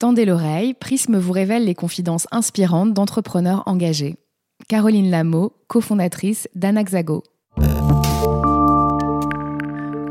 Tendez 0.00 0.24
l'oreille, 0.24 0.74
Prisme 0.74 1.18
vous 1.18 1.32
révèle 1.32 1.64
les 1.64 1.74
confidences 1.74 2.28
inspirantes 2.30 2.94
d'entrepreneurs 2.94 3.64
engagés. 3.66 4.14
Caroline 4.68 5.10
Lameau, 5.10 5.52
cofondatrice 5.66 6.48
d'Anaxago. 6.54 7.24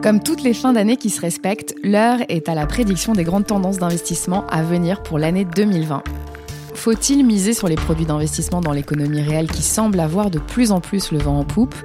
Comme 0.03 0.21
toutes 0.21 0.43
les 0.43 0.53
fins 0.53 0.73
d'année 0.73 0.97
qui 0.97 1.09
se 1.09 1.21
respectent, 1.21 1.73
l'heure 1.83 2.19
est 2.27 2.49
à 2.49 2.53
la 2.53 2.65
prédiction 2.65 3.13
des 3.13 3.23
grandes 3.23 3.47
tendances 3.47 3.77
d'investissement 3.77 4.45
à 4.47 4.61
venir 4.61 5.03
pour 5.03 5.19
l'année 5.19 5.45
2020. 5.45 6.03
Faut-il 6.73 7.25
miser 7.25 7.53
sur 7.53 7.69
les 7.69 7.75
produits 7.75 8.05
d'investissement 8.05 8.59
dans 8.59 8.73
l'économie 8.73 9.21
réelle 9.21 9.49
qui 9.49 9.63
semble 9.63 10.01
avoir 10.01 10.29
de 10.29 10.39
plus 10.39 10.73
en 10.73 10.81
plus 10.81 11.13
le 11.13 11.19
vent 11.19 11.39
en 11.39 11.45
poupe? 11.45 11.75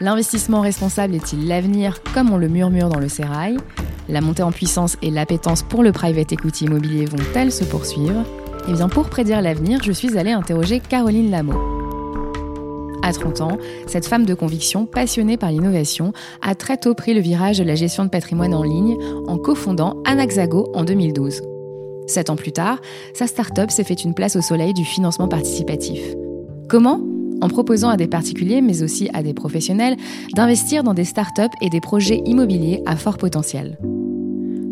L'investissement 0.00 0.62
responsable 0.62 1.14
est-il 1.14 1.46
l'avenir 1.46 2.02
comme 2.12 2.32
on 2.32 2.38
le 2.38 2.48
murmure 2.48 2.88
dans 2.88 2.98
le 2.98 3.08
sérail? 3.08 3.56
La 4.10 4.20
montée 4.20 4.42
en 4.42 4.50
puissance 4.50 4.96
et 5.02 5.10
l'appétence 5.10 5.62
pour 5.62 5.84
le 5.84 5.92
private 5.92 6.32
equity 6.32 6.64
immobilier 6.64 7.04
vont-elles 7.04 7.52
se 7.52 7.62
poursuivre? 7.62 8.24
Eh 8.68 8.72
bien 8.72 8.88
pour 8.88 9.08
prédire 9.08 9.40
l'avenir, 9.40 9.80
je 9.84 9.92
suis 9.92 10.18
allée 10.18 10.32
interroger 10.32 10.80
Caroline 10.80 11.30
Lameau. 11.30 11.54
À 13.02 13.12
30 13.12 13.40
ans, 13.40 13.58
cette 13.86 14.06
femme 14.06 14.26
de 14.26 14.34
conviction, 14.34 14.84
passionnée 14.84 15.36
par 15.36 15.52
l'innovation, 15.52 16.12
a 16.42 16.56
très 16.56 16.76
tôt 16.76 16.94
pris 16.94 17.14
le 17.14 17.20
virage 17.20 17.58
de 17.58 17.64
la 17.64 17.76
gestion 17.76 18.04
de 18.04 18.10
patrimoine 18.10 18.52
en 18.52 18.64
ligne 18.64 18.96
en 19.28 19.38
cofondant 19.38 20.02
Anaxago 20.04 20.70
en 20.74 20.82
2012. 20.82 21.42
Sept 22.08 22.30
ans 22.30 22.36
plus 22.36 22.52
tard, 22.52 22.80
sa 23.14 23.28
start-up 23.28 23.70
s'est 23.70 23.84
fait 23.84 24.02
une 24.02 24.14
place 24.14 24.34
au 24.34 24.40
soleil 24.40 24.74
du 24.74 24.84
financement 24.84 25.28
participatif. 25.28 26.02
Comment? 26.68 27.00
En 27.42 27.48
proposant 27.48 27.88
à 27.88 27.96
des 27.96 28.08
particuliers, 28.08 28.60
mais 28.60 28.82
aussi 28.82 29.08
à 29.14 29.22
des 29.22 29.34
professionnels, 29.34 29.96
d'investir 30.34 30.82
dans 30.82 30.94
des 30.94 31.04
start-up 31.04 31.52
et 31.62 31.70
des 31.70 31.80
projets 31.80 32.20
immobiliers 32.26 32.82
à 32.86 32.96
fort 32.96 33.16
potentiel. 33.16 33.78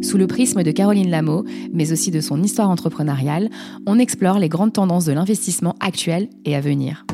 Sous 0.01 0.17
le 0.17 0.27
prisme 0.27 0.63
de 0.63 0.71
Caroline 0.71 1.11
Lameau, 1.11 1.45
mais 1.73 1.93
aussi 1.93 2.11
de 2.11 2.21
son 2.21 2.43
histoire 2.43 2.71
entrepreneuriale, 2.71 3.51
on 3.87 3.99
explore 3.99 4.39
les 4.39 4.49
grandes 4.49 4.73
tendances 4.73 5.05
de 5.05 5.13
l'investissement 5.13 5.75
actuel 5.81 6.29
et 6.45 6.55
à 6.55 6.61
venir. 6.61 7.05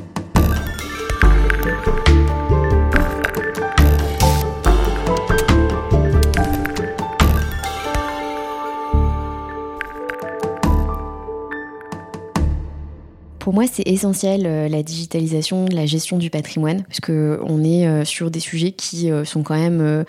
Pour 13.44 13.52
moi, 13.52 13.64
c'est 13.70 13.86
essentiel 13.86 14.46
euh, 14.46 14.70
la 14.70 14.82
digitalisation, 14.82 15.66
la 15.70 15.84
gestion 15.84 16.16
du 16.16 16.30
patrimoine, 16.30 16.82
parce 16.84 17.00
que 17.00 17.40
on 17.44 17.62
est 17.62 17.86
euh, 17.86 18.02
sur 18.06 18.30
des 18.30 18.40
sujets 18.40 18.72
qui 18.72 19.10
euh, 19.10 19.27
sont 19.27 19.42
quand 19.42 19.55
même 19.55 20.06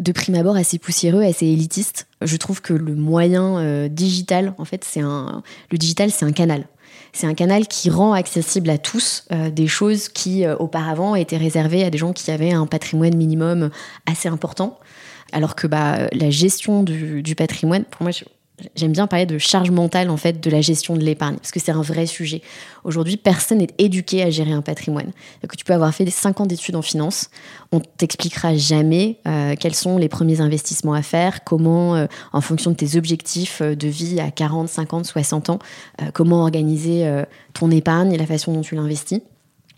de 0.00 0.12
prime 0.12 0.34
abord 0.34 0.56
assez 0.56 0.78
poussiéreux, 0.78 1.22
assez 1.22 1.46
élitistes. 1.46 2.06
Je 2.20 2.36
trouve 2.36 2.60
que 2.60 2.72
le 2.72 2.94
moyen 2.94 3.88
digital, 3.88 4.54
en 4.58 4.64
fait, 4.64 4.84
c'est 4.84 5.00
un 5.00 5.42
le 5.70 5.78
digital, 5.78 6.10
c'est 6.10 6.24
un 6.24 6.32
canal. 6.32 6.66
C'est 7.12 7.26
un 7.26 7.34
canal 7.34 7.68
qui 7.68 7.90
rend 7.90 8.12
accessible 8.12 8.70
à 8.70 8.78
tous 8.78 9.28
des 9.52 9.68
choses 9.68 10.08
qui 10.08 10.44
auparavant 10.46 11.14
étaient 11.14 11.36
réservées 11.36 11.84
à 11.84 11.90
des 11.90 11.98
gens 11.98 12.12
qui 12.12 12.30
avaient 12.30 12.52
un 12.52 12.66
patrimoine 12.66 13.16
minimum 13.16 13.70
assez 14.06 14.28
important. 14.28 14.78
Alors 15.32 15.54
que 15.54 15.66
bah, 15.66 16.08
la 16.12 16.30
gestion 16.30 16.82
du, 16.82 17.22
du 17.22 17.34
patrimoine, 17.34 17.84
pour 17.84 18.02
moi, 18.02 18.10
J'aime 18.76 18.92
bien 18.92 19.08
parler 19.08 19.26
de 19.26 19.36
charge 19.36 19.72
mentale 19.72 20.10
en 20.10 20.16
fait 20.16 20.40
de 20.40 20.48
la 20.48 20.60
gestion 20.60 20.94
de 20.94 21.02
l'épargne 21.02 21.34
parce 21.36 21.50
que 21.50 21.58
c'est 21.58 21.72
un 21.72 21.82
vrai 21.82 22.06
sujet. 22.06 22.40
Aujourd'hui, 22.84 23.16
personne 23.16 23.58
n'est 23.58 23.74
éduqué 23.78 24.22
à 24.22 24.30
gérer 24.30 24.52
un 24.52 24.62
patrimoine. 24.62 25.10
Que 25.48 25.56
tu 25.56 25.64
peux 25.64 25.72
avoir 25.72 25.92
fait 25.92 26.08
5 26.08 26.40
ans 26.40 26.46
d'études 26.46 26.76
en 26.76 26.82
finance, 26.82 27.30
on 27.72 27.80
t'expliquera 27.80 28.56
jamais 28.56 29.18
euh, 29.26 29.56
quels 29.58 29.74
sont 29.74 29.98
les 29.98 30.08
premiers 30.08 30.40
investissements 30.40 30.94
à 30.94 31.02
faire, 31.02 31.42
comment, 31.42 31.96
euh, 31.96 32.06
en 32.32 32.40
fonction 32.40 32.70
de 32.70 32.76
tes 32.76 32.96
objectifs 32.96 33.60
euh, 33.60 33.74
de 33.74 33.88
vie 33.88 34.20
à 34.20 34.30
40, 34.30 34.68
50, 34.68 35.04
60 35.04 35.50
ans, 35.50 35.58
comment 36.12 36.42
organiser 36.42 37.24
ton 37.54 37.70
épargne 37.70 38.12
et 38.12 38.18
la 38.18 38.26
façon 38.26 38.52
dont 38.52 38.60
tu 38.60 38.74
l'investis. 38.74 39.20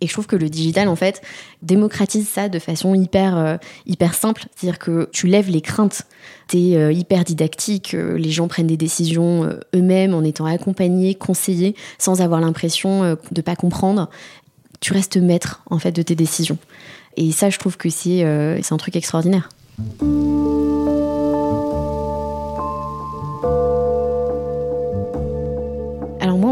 Et 0.01 0.07
je 0.07 0.13
trouve 0.13 0.27
que 0.27 0.37
le 0.37 0.51
digital, 0.51 0.89
en 0.89 0.97
fait, 0.97 1.23
démocratise 1.63 2.29
ça 2.29 2.49
de 2.49 2.59
façon 2.59 2.95
hyper, 2.95 3.37
euh, 3.37 3.57
hyper 3.87 4.15
simple. 4.15 4.45
C'est-à-dire 4.55 4.79
que 4.79 5.09
tu 5.13 5.27
lèves 5.27 5.49
les 5.49 5.63
craintes. 5.63 6.03
Tu 6.49 6.59
es 6.59 6.77
euh, 6.77 6.93
hyper 6.93 7.25
didactique. 7.25 7.95
Euh, 7.95 8.19
les 8.19 8.31
gens 8.31 8.47
prennent 8.47 8.67
des 8.67 8.77
décisions 8.77 9.49
eux-mêmes 9.75 10.15
en 10.15 10.23
étant 10.23 10.45
accompagnés, 10.45 11.15
conseillés, 11.15 11.75
sans 11.99 12.21
avoir 12.21 12.41
l'impression 12.41 13.17
de 13.31 13.41
pas 13.41 13.57
comprendre. 13.57 14.11
Tu 14.81 14.93
restes 14.93 15.17
maître, 15.17 15.63
en 15.71 15.79
fait, 15.79 15.93
de 15.93 16.03
tes 16.03 16.15
décisions. 16.15 16.59
Et 17.17 17.33
ça, 17.33 17.49
je 17.49 17.59
trouve 17.59 17.79
que 17.79 17.89
c'est 17.89 18.23
un 18.23 18.77
truc 18.77 18.97
extraordinaire. 18.97 19.49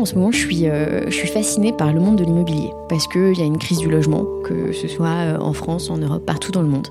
En 0.04 0.06
ce 0.06 0.16
moment, 0.16 0.32
je 0.32 0.36
suis, 0.36 0.68
euh, 0.68 1.06
je 1.06 1.14
suis 1.14 1.28
fascinée 1.28 1.72
par 1.72 1.90
le 1.90 1.98
monde 1.98 2.16
de 2.16 2.24
l'immobilier 2.24 2.68
parce 2.90 3.08
qu'il 3.08 3.38
y 3.38 3.40
a 3.40 3.46
une 3.46 3.56
crise 3.56 3.78
du 3.78 3.88
logement, 3.88 4.26
que 4.44 4.70
ce 4.72 4.86
soit 4.86 5.06
euh, 5.06 5.38
en 5.38 5.54
France, 5.54 5.88
en 5.88 5.96
Europe, 5.96 6.26
partout 6.26 6.52
dans 6.52 6.60
le 6.60 6.68
monde. 6.68 6.88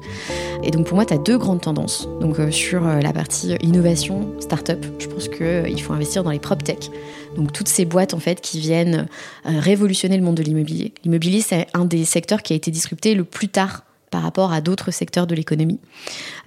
Et 0.64 0.72
donc 0.72 0.88
pour 0.88 0.96
moi, 0.96 1.06
tu 1.06 1.14
as 1.14 1.20
deux 1.20 1.38
grandes 1.38 1.62
tendances. 1.62 2.10
Donc 2.22 2.40
euh, 2.40 2.50
sur 2.50 2.82
la 2.82 3.14
partie 3.14 3.54
innovation, 3.62 4.34
start-up, 4.40 4.84
je 4.98 5.06
pense 5.06 5.30
qu'il 5.30 5.80
faut 5.80 5.94
investir 5.94 6.24
dans 6.24 6.32
les 6.32 6.40
prop 6.40 6.64
tech. 6.64 6.90
Donc 7.38 7.54
toutes 7.54 7.68
ces 7.68 7.86
boîtes 7.86 8.16
en 8.16 8.20
fait 8.20 8.42
qui 8.42 8.60
viennent 8.60 9.06
révolutionner 9.46 10.18
le 10.18 10.24
monde 10.24 10.38
de 10.38 10.44
l'immobilier. 10.44 10.92
L'immobilier, 11.04 11.42
c'est 11.42 11.68
un 11.76 11.86
des 11.86 12.06
secteurs 12.06 12.42
qui 12.42 12.54
a 12.54 12.56
été 12.56 12.72
disrupté 12.72 13.14
le 13.14 13.26
plus 13.26 13.48
tard 13.48 13.84
par 14.14 14.22
rapport 14.22 14.54
à 14.54 14.62
d'autres 14.62 14.92
secteurs 14.92 15.26
de 15.26 15.34
l'économie. 15.34 15.80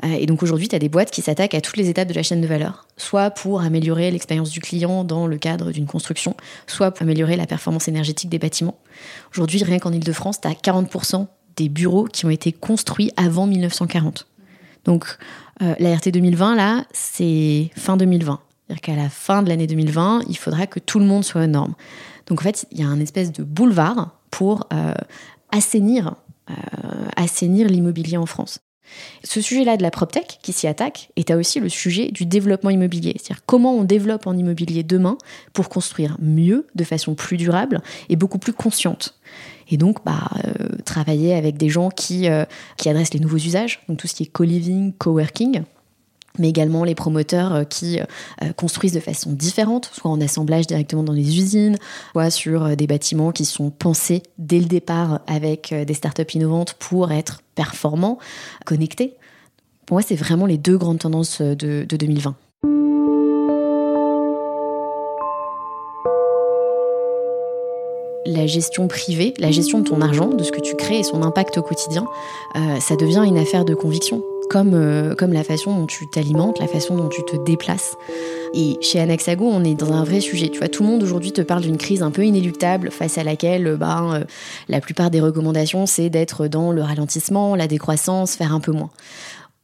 Euh, 0.04 0.12
et 0.12 0.26
donc 0.26 0.44
aujourd'hui, 0.44 0.68
tu 0.68 0.76
as 0.76 0.78
des 0.78 0.88
boîtes 0.88 1.10
qui 1.10 1.20
s'attaquent 1.20 1.56
à 1.56 1.60
toutes 1.60 1.76
les 1.76 1.88
étapes 1.88 2.06
de 2.06 2.14
la 2.14 2.22
chaîne 2.22 2.40
de 2.40 2.46
valeur, 2.46 2.86
soit 2.96 3.30
pour 3.30 3.60
améliorer 3.60 4.08
l'expérience 4.12 4.50
du 4.50 4.60
client 4.60 5.02
dans 5.02 5.26
le 5.26 5.36
cadre 5.36 5.72
d'une 5.72 5.86
construction, 5.86 6.36
soit 6.68 6.92
pour 6.92 7.02
améliorer 7.02 7.34
la 7.34 7.44
performance 7.44 7.88
énergétique 7.88 8.30
des 8.30 8.38
bâtiments. 8.38 8.78
Aujourd'hui, 9.32 9.64
rien 9.64 9.80
qu'en 9.80 9.92
Ile-de-France, 9.92 10.40
tu 10.40 10.46
as 10.46 10.52
40% 10.52 11.26
des 11.56 11.68
bureaux 11.68 12.04
qui 12.04 12.24
ont 12.24 12.30
été 12.30 12.52
construits 12.52 13.10
avant 13.16 13.48
1940. 13.48 14.28
Donc 14.84 15.18
euh, 15.60 15.74
la 15.80 15.96
RT 15.96 16.10
2020, 16.12 16.54
là, 16.54 16.84
c'est 16.92 17.72
fin 17.76 17.96
2020. 17.96 18.38
C'est-à-dire 18.68 18.80
qu'à 18.80 18.94
la 18.94 19.08
fin 19.08 19.42
de 19.42 19.48
l'année 19.48 19.66
2020, 19.66 20.22
il 20.28 20.38
faudra 20.38 20.68
que 20.68 20.78
tout 20.78 21.00
le 21.00 21.04
monde 21.04 21.24
soit 21.24 21.42
aux 21.42 21.48
normes. 21.48 21.74
Donc 22.28 22.42
en 22.42 22.44
fait, 22.44 22.66
il 22.70 22.78
y 22.78 22.84
a 22.84 22.86
un 22.86 23.00
espèce 23.00 23.32
de 23.32 23.42
boulevard 23.42 24.10
pour 24.30 24.68
euh, 24.72 24.94
assainir 25.50 26.14
assainir 27.16 27.68
l'immobilier 27.68 28.16
en 28.16 28.26
France. 28.26 28.60
Ce 29.24 29.40
sujet-là 29.40 29.76
de 29.76 29.82
la 29.82 29.90
PropTech 29.90 30.38
qui 30.42 30.52
s'y 30.52 30.66
attaque 30.66 31.10
est 31.16 31.30
aussi 31.32 31.60
le 31.60 31.68
sujet 31.68 32.10
du 32.10 32.26
développement 32.26 32.70
immobilier, 32.70 33.16
c'est-à-dire 33.16 33.44
comment 33.46 33.74
on 33.74 33.84
développe 33.84 34.26
en 34.26 34.36
immobilier 34.36 34.82
demain 34.82 35.18
pour 35.52 35.68
construire 35.68 36.16
mieux, 36.20 36.66
de 36.74 36.84
façon 36.84 37.14
plus 37.14 37.36
durable 37.36 37.82
et 38.08 38.16
beaucoup 38.16 38.38
plus 38.38 38.52
consciente. 38.52 39.18
Et 39.68 39.76
donc, 39.76 40.04
bah, 40.04 40.30
euh, 40.44 40.76
travailler 40.84 41.34
avec 41.34 41.56
des 41.56 41.68
gens 41.68 41.90
qui, 41.90 42.28
euh, 42.28 42.44
qui 42.76 42.88
adressent 42.88 43.14
les 43.14 43.20
nouveaux 43.20 43.36
usages, 43.36 43.80
donc 43.88 43.98
tout 43.98 44.06
ce 44.06 44.14
qui 44.14 44.22
est 44.22 44.26
co-living, 44.26 44.92
co-working, 44.96 45.62
mais 46.38 46.48
également 46.48 46.84
les 46.84 46.94
promoteurs 46.94 47.54
euh, 47.54 47.64
qui 47.64 48.00
euh, 48.00 48.52
construisent 48.56 48.92
de 48.92 49.00
façon 49.00 49.32
différente, 49.32 49.90
soit 49.92 50.10
en 50.10 50.20
assemblage 50.20 50.66
directement 50.66 51.02
dans 51.02 51.12
les 51.12 51.38
usines, 51.38 51.76
soit 52.12 52.30
sur 52.30 52.64
euh, 52.64 52.74
des 52.74 52.86
bâtiments 52.86 53.32
qui 53.32 53.44
sont 53.44 53.70
pensés 53.70 54.22
dès 54.38 54.58
le 54.58 54.66
départ 54.66 55.20
avec 55.26 55.74
des 55.74 55.94
startups 55.94 56.34
innovantes 56.34 56.74
pour 56.74 57.12
être 57.12 57.42
performants, 57.54 58.18
connectés. 58.64 59.14
Pour 59.86 59.96
moi, 59.96 60.02
c'est 60.02 60.16
vraiment 60.16 60.46
les 60.46 60.58
deux 60.58 60.76
grandes 60.76 60.98
tendances 60.98 61.40
de, 61.40 61.86
2020. 61.88 62.34
La 68.36 68.46
gestion 68.46 68.88
privée, 68.88 69.34
la 69.38 69.50
gestion 69.50 69.80
de 69.80 69.84
ton 69.84 70.00
argent, 70.00 70.28
de 70.28 70.44
ce 70.44 70.52
que 70.52 70.60
tu 70.60 70.76
crées 70.76 71.00
et 71.00 71.02
son 71.02 71.22
impact 71.22 71.58
au 71.58 71.62
quotidien, 71.62 72.06
ça 72.80 72.96
devient 72.96 73.22
une 73.26 73.38
affaire 73.38 73.64
de 73.64 73.74
conviction 73.74 74.22
comme, 74.48 74.74
euh, 74.74 75.14
comme 75.14 75.32
la 75.32 75.44
façon 75.44 75.76
dont 75.76 75.86
tu 75.86 76.06
t'alimentes, 76.06 76.58
la 76.58 76.66
façon 76.66 76.96
dont 76.96 77.08
tu 77.08 77.22
te 77.24 77.36
déplaces. 77.36 77.96
Et 78.54 78.78
chez 78.80 79.00
Anaxago, 79.00 79.44
on 79.44 79.64
est 79.64 79.74
dans 79.74 79.92
un 79.92 80.04
vrai 80.04 80.20
sujet. 80.20 80.48
Tu 80.48 80.58
vois, 80.58 80.68
tout 80.68 80.82
le 80.82 80.88
monde 80.88 81.02
aujourd'hui 81.02 81.32
te 81.32 81.40
parle 81.40 81.62
d'une 81.62 81.76
crise 81.76 82.02
un 82.02 82.10
peu 82.10 82.24
inéluctable 82.24 82.90
face 82.90 83.18
à 83.18 83.24
laquelle 83.24 83.66
euh, 83.66 84.24
la 84.68 84.80
plupart 84.80 85.10
des 85.10 85.20
recommandations, 85.20 85.86
c'est 85.86 86.10
d'être 86.10 86.46
dans 86.46 86.72
le 86.72 86.82
ralentissement, 86.82 87.54
la 87.54 87.66
décroissance, 87.66 88.36
faire 88.36 88.54
un 88.54 88.60
peu 88.60 88.72
moins. 88.72 88.90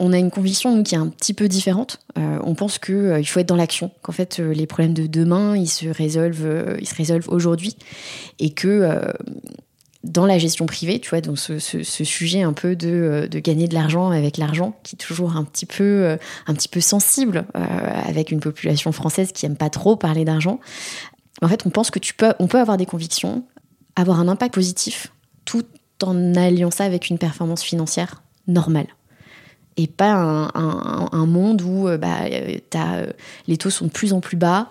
On 0.05 0.13
a 0.13 0.19
une 0.19 0.31
conviction 0.31 0.83
qui 0.83 0.97
est 0.97 0.99
un 0.99 1.09
petit 1.09 1.33
peu 1.33 1.47
différente. 1.47 2.01
Euh, 2.19 2.39
on 2.43 2.55
pense 2.55 2.79
qu'il 2.79 3.17
il 3.21 3.25
faut 3.25 3.39
être 3.39 3.49
dans 3.49 3.57
l'action, 3.57 3.93
qu'en 4.03 4.13
fait 4.13 4.39
les 4.39 4.67
problèmes 4.67 4.95
de 4.95 5.07
demain, 5.07 5.57
ils 5.57 5.69
se 5.69 5.87
résolvent, 5.87 6.77
résolvent 6.97 7.29
aujourd'hui, 7.29 7.77
et 8.41 8.51
que 8.51 9.01
dans 10.05 10.27
la 10.27 10.39
gestion 10.39 10.67
privée, 10.67 10.99
tu 10.99 11.11
vois, 11.11 11.21
donc 11.21 11.39
ce, 11.39 11.59
sujet 11.59 12.43
un 12.43 12.53
peu 12.53 12.77
euh, 12.83 13.29
de, 13.29 13.39
gagner 13.39 13.69
de 13.69 13.75
l'argent 13.75 14.11
avec 14.11 14.37
l'argent, 14.37 14.77
qui 14.83 14.97
est 14.97 14.99
toujours 14.99 15.37
un 15.37 15.45
petit 15.45 15.67
peu, 15.67 15.85
euh, 15.85 16.17
un 16.47 16.55
petit 16.55 16.69
peu 16.69 16.81
sensible 16.81 17.45
euh, 17.57 17.61
avec 18.05 18.31
une 18.31 18.41
population 18.41 18.91
française 18.93 19.33
qui 19.33 19.47
aime 19.47 19.57
pas 19.57 19.71
trop 19.71 19.97
parler 19.97 20.25
d'argent. 20.25 20.59
En 21.41 21.49
fait, 21.49 21.67
on 21.67 21.71
pense 21.71 21.91
que 21.91 21.99
tu 21.99 22.15
peux, 22.15 22.35
on 22.41 22.49
peut 22.49 22.59
avoir 22.59 22.77
des 22.77 22.87
convictions, 22.87 23.45
avoir 23.95 24.19
un 24.19 24.29
impact 24.29 24.55
positif, 24.55 25.13
tout 25.45 25.65
en 26.03 26.35
alliant 26.35 26.71
ça 26.71 26.85
avec 26.85 27.09
une 27.09 27.19
performance 27.19 27.63
financière 27.63 28.23
normale. 28.49 28.87
Et 29.77 29.87
pas 29.87 30.51
un, 30.55 31.27
monde 31.27 31.63
où 31.63 31.89
euh, 31.89 31.97
bah, 31.97 32.21
as, 32.75 33.07
les 33.47 33.57
taux 33.57 33.71
sont 33.71 33.87
de 33.87 33.91
plus 33.91 34.13
en 34.13 34.21
plus 34.21 34.37
bas. 34.37 34.69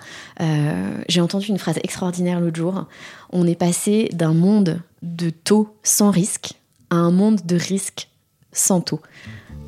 J'ai 1.08 1.22
entendu 1.22 1.48
une 1.48 1.58
phrase 1.58 1.80
extraordinaire 1.84 2.40
l'autre 2.40 2.58
jour. 2.58 2.86
On 3.32 3.48
est 3.48 3.56
passé 3.56 4.10
d'un 4.14 4.34
monde 4.34 4.82
de 5.02 5.30
taux 5.30 5.76
sans 5.84 6.12
risque 6.12 6.54
à 6.90 6.96
un 6.96 7.12
monde 7.12 7.42
de 7.46 7.56
risque 7.56 8.10
sans 8.52 8.82
taux. 8.82 9.02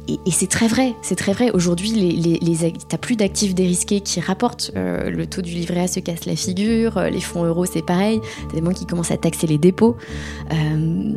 Et, 0.07 0.31
c'est 0.31 0.50
très 0.50 0.68
vrai, 0.68 0.95
c'est 1.01 1.15
très 1.15 1.31
vrai. 1.31 1.51
Aujourd'hui, 1.51 1.91
les, 1.91 2.39
les, 2.41 2.74
t'as 2.89 2.97
plus 2.97 3.15
d'actifs 3.15 3.56
dérisqués 3.56 4.01
qui 4.01 4.19
rapportent. 4.19 4.71
Euh, 4.75 5.09
le 5.09 5.25
taux 5.27 5.41
du 5.41 5.51
livret 5.51 5.81
A 5.81 5.88
se 5.88 6.01
casse 6.01 6.25
la 6.25 6.35
figure. 6.35 6.97
Euh, 6.97 7.09
les 7.09 7.21
fonds 7.21 7.45
euros, 7.45 7.65
c'est 7.65 7.85
pareil. 7.85 8.19
T'as 8.50 8.56
des 8.56 8.62
banques 8.62 8.75
qui 8.75 8.85
commencent 8.85 9.12
à 9.12 9.18
taxer 9.18 9.47
les 9.47 9.57
dépôts. 9.57 9.95
Euh, 10.51 11.13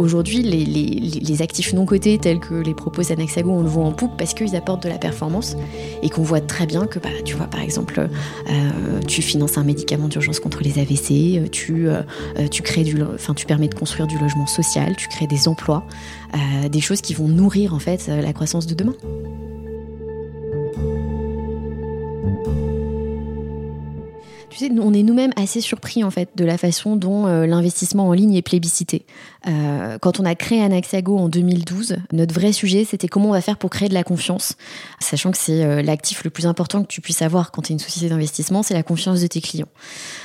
aujourd'hui, 0.00 0.42
les, 0.42 1.42
actifs 1.42 1.72
non 1.72 1.86
cotés, 1.86 2.18
tels 2.18 2.40
que 2.40 2.54
les 2.54 2.74
propos 2.74 3.12
Anaxago, 3.12 3.50
on 3.50 3.62
le 3.62 3.68
voit 3.68 3.84
en 3.84 3.92
poupe 3.92 4.16
parce 4.18 4.34
qu'ils 4.34 4.56
apportent 4.56 4.82
de 4.82 4.88
la 4.88 4.98
performance 4.98 5.56
et 6.02 6.10
qu'on 6.10 6.22
voit 6.22 6.40
très 6.40 6.66
bien 6.66 6.86
que, 6.86 6.98
bah, 6.98 7.08
tu 7.24 7.36
vois, 7.36 7.46
par 7.46 7.60
exemple, 7.60 8.08
tu 9.06 9.22
finances 9.22 9.56
un 9.56 9.64
médicament 9.64 10.08
d'urgence 10.08 10.40
contre 10.40 10.62
les 10.62 10.78
AVC, 10.78 11.50
tu, 11.50 11.88
tu 12.50 12.82
du, 12.84 13.02
enfin, 13.02 13.34
tu 13.34 13.46
permets 13.46 13.68
de 13.68 13.74
construire 13.74 14.06
du 14.06 14.18
logement 14.18 14.46
social, 14.46 14.96
tu 14.96 15.08
crées 15.08 15.26
des 15.26 15.48
emplois, 15.48 15.86
des 16.70 16.80
choses 16.80 17.00
qui 17.00 17.14
vont 17.14 17.28
nourrir 17.28 17.74
en 17.74 17.78
fait 17.78 18.08
la 18.08 18.32
croissance 18.32 18.66
de 18.66 18.74
demain. 18.74 18.94
On 24.78 24.92
est 24.92 25.02
nous-mêmes 25.02 25.32
assez 25.36 25.60
surpris 25.60 26.02
en 26.02 26.10
fait 26.10 26.30
de 26.34 26.44
la 26.44 26.58
façon 26.58 26.96
dont 26.96 27.26
euh, 27.26 27.46
l'investissement 27.46 28.08
en 28.08 28.12
ligne 28.12 28.34
est 28.34 28.42
plébiscité. 28.42 29.06
Euh, 29.46 29.98
quand 29.98 30.20
on 30.20 30.24
a 30.24 30.34
créé 30.34 30.62
Anaxago 30.62 31.16
en 31.16 31.28
2012, 31.28 31.96
notre 32.12 32.34
vrai 32.34 32.52
sujet 32.52 32.84
c'était 32.84 33.08
comment 33.08 33.28
on 33.28 33.32
va 33.32 33.40
faire 33.40 33.56
pour 33.56 33.70
créer 33.70 33.88
de 33.88 33.94
la 33.94 34.02
confiance, 34.02 34.56
sachant 34.98 35.30
que 35.30 35.38
c'est 35.38 35.64
euh, 35.64 35.82
l'actif 35.82 36.24
le 36.24 36.30
plus 36.30 36.46
important 36.46 36.82
que 36.82 36.88
tu 36.88 37.00
puisses 37.00 37.22
avoir 37.22 37.52
quand 37.52 37.62
tu 37.62 37.72
es 37.72 37.74
une 37.74 37.78
société 37.78 38.08
d'investissement, 38.08 38.62
c'est 38.62 38.74
la 38.74 38.82
confiance 38.82 39.20
de 39.20 39.26
tes 39.26 39.40
clients. 39.40 39.68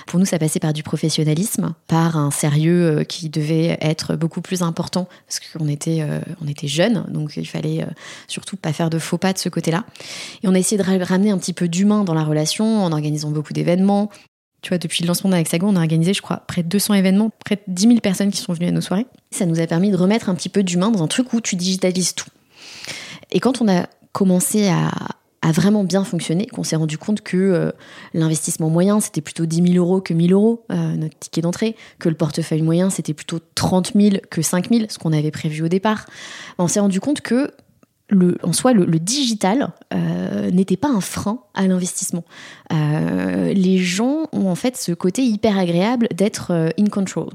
Pour 0.08 0.20
nous, 0.20 0.26
ça 0.26 0.40
passait 0.40 0.60
par 0.60 0.74
du 0.74 0.84
professionnalisme, 0.84 1.74
par 1.88 2.18
un 2.18 2.32
sérieux 2.32 3.04
qui 3.08 3.30
devait 3.30 3.78
être 3.80 4.16
beaucoup 4.16 4.42
plus 4.42 4.64
important 4.64 5.08
parce 5.28 5.40
qu'on 5.40 5.68
était 5.68 6.04
on 6.44 6.48
était 6.48 6.68
jeunes, 6.68 7.06
donc 7.10 7.34
il 7.38 7.48
fallait 7.48 7.86
surtout 8.28 8.58
pas 8.58 8.74
faire 8.74 8.90
de 8.90 9.00
faux 9.00 9.18
pas 9.18 9.34
de 9.34 9.38
ce 9.38 9.50
côté-là. 9.50 9.86
Et 10.44 10.48
on 10.48 10.54
a 10.54 10.60
essayé 10.60 10.82
de 10.82 11.04
ramener 11.04 11.32
un 11.32 11.38
petit 11.38 11.54
peu 11.54 11.68
d'humain 11.68 12.04
dans 12.04 12.14
la 12.14 12.24
relation 12.24 12.84
en 12.84 12.92
organisant 12.92 13.32
beaucoup 13.32 13.54
d'événements, 13.54 14.10
depuis 14.72 15.04
le 15.04 15.08
lancement 15.08 15.30
d'Anaxago, 15.30 15.68
on 15.70 15.76
a 15.76 15.80
organisé, 15.80 16.14
je 16.14 16.22
crois, 16.22 16.44
près 16.48 16.64
de 16.64 16.68
200 16.68 16.96
événements, 16.96 17.32
près 17.44 17.56
de 17.56 17.62
10 17.68 17.88
000 17.88 18.00
personnes 18.00 18.32
qui 18.32 18.42
sont 18.42 18.54
venues 18.54 18.68
à 18.68 18.72
nos 18.72 18.82
soirées. 18.82 19.06
Ça 19.32 19.46
nous 19.46 19.60
a 19.60 19.68
permis 19.68 19.92
de 19.92 19.98
remettre 19.98 20.30
un 20.30 20.36
petit 20.36 20.50
peu 20.50 20.64
d'humain 20.64 20.92
dans 20.92 21.04
un 21.04 21.08
truc 21.08 21.34
où 21.34 21.42
tu 21.42 21.56
digitalises 21.56 22.16
tout. 22.16 22.30
Et 23.32 23.40
quand 23.40 23.62
on 23.62 23.68
a 23.68 23.88
commencé 24.12 24.68
à, 24.68 24.92
vraiment 25.52 25.84
bien 25.84 26.04
fonctionner, 26.04 26.48
qu'on 26.48 26.64
s'est 26.64 26.76
rendu 26.76 26.98
compte 26.98 27.22
que 27.22 27.38
euh, 27.38 27.72
l'investissement 28.16 28.68
moyen, 28.68 29.00
c'était 29.00 29.22
plutôt 29.22 29.46
10 29.46 29.74
000 29.74 29.86
euros 29.86 30.02
que 30.02 30.12
1 30.12 30.28
000 30.28 30.32
euros, 30.32 30.66
euh, 30.72 30.96
notre 30.96 31.20
ticket 31.20 31.42
d'entrée, 31.42 31.76
que 32.00 32.10
le 32.10 32.16
portefeuille 32.16 32.64
moyen, 32.64 32.90
c'était 32.90 33.14
plutôt 33.14 33.40
30 33.54 33.92
000 33.94 34.16
que 34.32 34.42
5 34.42 34.70
000, 34.70 34.86
ce 34.90 34.98
qu'on 34.98 35.14
avait 35.14 35.30
prévu 35.30 35.62
au 35.62 35.68
départ, 35.68 36.08
on 36.58 36.68
s'est 36.68 36.80
rendu 36.80 37.00
compte 37.00 37.22
que 37.22 37.52
en 38.44 38.54
soi, 38.54 38.74
le, 38.74 38.86
digital 39.00 39.74
euh, 39.94 40.52
n'était 40.52 40.78
pas 40.78 40.90
un 40.90 41.02
frein 41.02 41.40
à 41.54 41.66
l'investissement. 41.68 42.24
Euh, 42.72 43.54
les 43.54 43.78
gens 43.78 44.28
ont 44.32 44.50
en 44.50 44.56
fait 44.56 44.78
ce 44.78 44.92
côté 44.92 45.24
hyper 45.24 45.58
agréable 45.58 46.08
d'être 46.14 46.52
euh, 46.52 46.70
in 46.80 46.86
control. 46.86 47.30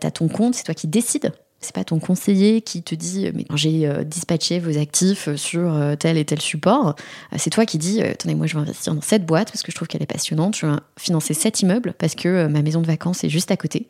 Tu 0.00 0.06
as 0.06 0.10
ton 0.10 0.28
compte, 0.28 0.54
c'est 0.54 0.64
toi 0.64 0.74
qui 0.74 0.86
décides. 0.86 1.32
C'est 1.60 1.74
pas 1.74 1.82
ton 1.82 1.98
conseiller 1.98 2.62
qui 2.62 2.84
te 2.84 2.94
dit 2.94 3.28
mais 3.34 3.44
j'ai 3.56 3.90
dispatché 4.04 4.60
vos 4.60 4.78
actifs 4.78 5.34
sur 5.34 5.76
tel 5.98 6.16
et 6.16 6.24
tel 6.24 6.40
support. 6.40 6.94
C'est 7.36 7.50
toi 7.50 7.66
qui 7.66 7.78
dis 7.78 8.00
attendez 8.00 8.36
moi 8.36 8.46
je 8.46 8.54
vais 8.54 8.60
investir 8.60 8.94
dans 8.94 9.00
cette 9.00 9.26
boîte 9.26 9.50
parce 9.50 9.64
que 9.64 9.72
je 9.72 9.76
trouve 9.76 9.88
qu'elle 9.88 10.02
est 10.02 10.06
passionnante. 10.06 10.56
Je 10.56 10.66
vais 10.66 10.72
financer 10.96 11.34
cet 11.34 11.60
immeuble 11.60 11.94
parce 11.98 12.14
que 12.14 12.46
ma 12.46 12.62
maison 12.62 12.80
de 12.80 12.86
vacances 12.86 13.24
est 13.24 13.28
juste 13.28 13.50
à 13.50 13.56
côté 13.56 13.88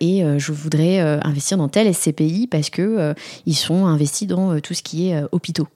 et 0.00 0.24
euh, 0.24 0.38
je 0.38 0.52
voudrais 0.52 1.00
euh, 1.00 1.18
investir 1.22 1.58
dans 1.58 1.68
tel 1.68 1.92
SCPI 1.92 2.46
parce 2.46 2.70
que 2.70 2.82
euh, 2.82 3.14
ils 3.46 3.54
sont 3.54 3.86
investis 3.86 4.26
dans 4.26 4.58
tout 4.60 4.74
ce 4.74 4.82
qui 4.82 5.08
est 5.08 5.22
hôpitaux. 5.32 5.68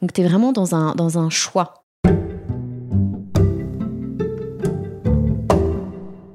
Donc 0.00 0.12
tu 0.12 0.20
es 0.20 0.24
vraiment 0.26 0.52
dans 0.52 0.74
un, 0.74 0.94
dans 0.94 1.18
un 1.18 1.30
choix. 1.30 1.84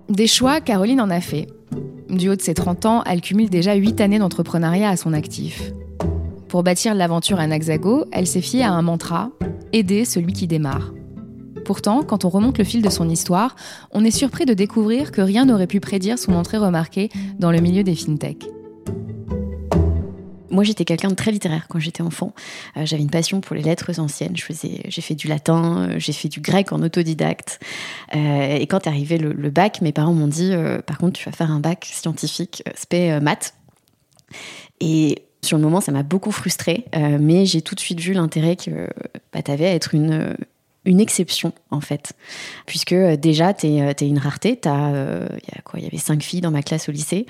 Des 0.09 0.27
choix, 0.27 0.61
Caroline 0.61 1.01
en 1.01 1.09
a 1.09 1.21
fait. 1.21 1.47
Du 2.09 2.29
haut 2.29 2.35
de 2.35 2.41
ses 2.41 2.53
30 2.53 2.85
ans, 2.85 3.03
elle 3.05 3.21
cumule 3.21 3.49
déjà 3.49 3.75
8 3.75 4.01
années 4.01 4.19
d'entrepreneuriat 4.19 4.89
à 4.89 4.97
son 4.97 5.13
actif. 5.13 5.71
Pour 6.47 6.63
bâtir 6.63 6.95
l'aventure 6.95 7.39
à 7.39 7.47
Naxago, 7.47 8.05
elle 8.11 8.25
s'est 8.25 8.41
fiée 8.41 8.63
à 8.63 8.71
un 8.71 8.81
mantra 8.81 9.31
aider 9.73 10.05
celui 10.05 10.33
qui 10.33 10.47
démarre. 10.47 10.93
Pourtant, 11.67 12.01
quand 12.01 12.23
on 12.23 12.29
remonte 12.29 12.57
le 12.59 12.63
fil 12.63 12.81
de 12.81 12.89
son 12.89 13.09
histoire, 13.09 13.57
on 13.91 14.05
est 14.05 14.11
surpris 14.11 14.45
de 14.45 14.53
découvrir 14.53 15.11
que 15.11 15.19
rien 15.19 15.43
n'aurait 15.43 15.67
pu 15.67 15.81
prédire 15.81 16.17
son 16.17 16.31
entrée 16.31 16.57
remarquée 16.57 17.09
dans 17.39 17.51
le 17.51 17.59
milieu 17.59 17.83
des 17.83 17.93
fintech. 17.93 18.45
Moi, 20.49 20.63
j'étais 20.63 20.85
quelqu'un 20.85 21.09
de 21.09 21.15
très 21.15 21.29
littéraire 21.29 21.67
quand 21.67 21.77
j'étais 21.77 22.03
enfant. 22.03 22.33
Euh, 22.77 22.85
j'avais 22.85 23.01
une 23.01 23.09
passion 23.09 23.41
pour 23.41 23.53
les 23.53 23.63
lettres 23.63 23.99
anciennes. 23.99 24.33
j'ai 24.37 25.01
fait 25.01 25.15
du 25.15 25.27
latin, 25.27 25.89
euh, 25.89 25.95
j'ai 25.97 26.13
fait 26.13 26.29
du 26.29 26.39
grec 26.39 26.71
en 26.71 26.81
autodidacte. 26.81 27.59
Euh, 28.15 28.55
et 28.55 28.65
quand 28.65 28.87
est 28.87 28.89
arrivé 28.89 29.17
le, 29.17 29.49
bac, 29.49 29.81
mes 29.81 29.91
parents 29.91 30.13
m'ont 30.13 30.29
dit 30.29 30.53
par 30.85 30.97
contre, 30.97 31.19
tu 31.19 31.25
vas 31.25 31.33
faire 31.33 31.51
un 31.51 31.59
bac 31.59 31.83
scientifique, 31.83 32.63
spé 32.75 33.19
maths. 33.19 33.55
Et 34.79 35.23
sur 35.43 35.57
le 35.57 35.63
moment, 35.65 35.81
ça 35.81 35.91
m'a 35.91 36.03
beaucoup 36.03 36.31
frustrée, 36.31 36.85
mais 36.93 37.45
j'ai 37.45 37.61
tout 37.61 37.75
de 37.75 37.81
suite 37.81 37.99
vu 37.99 38.13
l'intérêt 38.13 38.55
que 38.55 38.87
bah, 39.33 39.41
tu 39.41 39.51
avais 39.51 39.67
à 39.67 39.73
être 39.73 39.93
une, 39.93 40.37
une 40.87 41.01
exception 41.01 41.53
en 41.69 41.81
fait, 41.81 42.13
puisque 42.65 42.93
euh, 42.93 43.17
déjà 43.17 43.53
tu 43.53 43.67
es, 43.67 43.81
euh, 43.81 43.93
une 44.01 44.17
rareté. 44.17 44.59
Euh, 44.65 45.27
il 45.31 45.53
y 45.53 45.57
a 45.57 45.61
quoi 45.63 45.79
y 45.79 45.85
avait 45.85 45.97
cinq 45.97 46.23
filles 46.23 46.41
dans 46.41 46.51
ma 46.51 46.63
classe 46.63 46.89
au 46.89 46.91
lycée. 46.91 47.25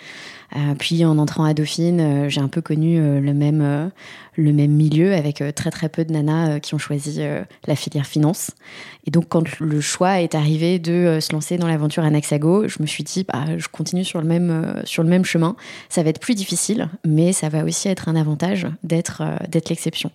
puis 0.80 1.04
en 1.04 1.18
entrant 1.18 1.44
à 1.44 1.54
Dauphine, 1.54 2.30
j'ai 2.30 2.40
un 2.40 2.48
peu 2.48 2.62
connu 2.62 3.00
le 3.00 3.34
même 3.34 3.92
le 4.36 4.54
même 4.54 4.72
milieu 4.72 5.14
avec 5.14 5.44
très 5.56 5.72
très 5.72 5.90
peu 5.90 6.06
de 6.06 6.14
nanas 6.14 6.60
qui 6.60 6.74
ont 6.74 6.78
choisi 6.78 7.20
la 7.66 7.76
filière 7.76 8.06
finance. 8.06 8.52
Et 9.06 9.12
donc 9.12 9.26
quand 9.28 9.60
le 9.60 9.82
choix 9.82 10.22
est 10.22 10.36
arrivé 10.36 10.80
de 10.80 11.20
se 11.20 11.34
lancer 11.34 11.58
dans 11.58 11.68
l'aventure 11.68 12.04
Anaxago, 12.04 12.68
je 12.68 12.78
me 12.82 12.88
suis 12.88 13.04
dit 13.04 13.26
bah, 13.26 13.46
je 13.58 13.68
continue 13.68 14.06
sur 14.06 14.22
le 14.22 14.28
même 14.28 14.82
sur 14.86 15.04
le 15.04 15.10
même 15.10 15.26
chemin. 15.26 15.56
Ça 15.90 16.04
va 16.04 16.10
être 16.10 16.22
plus 16.22 16.36
difficile, 16.36 16.90
mais 17.06 17.34
ça 17.34 17.50
va 17.50 17.66
aussi 17.66 17.90
être 17.90 18.08
un 18.08 18.16
avantage 18.16 18.68
d'être 18.84 19.24
d'être 19.50 19.70
l'exception. 19.70 20.12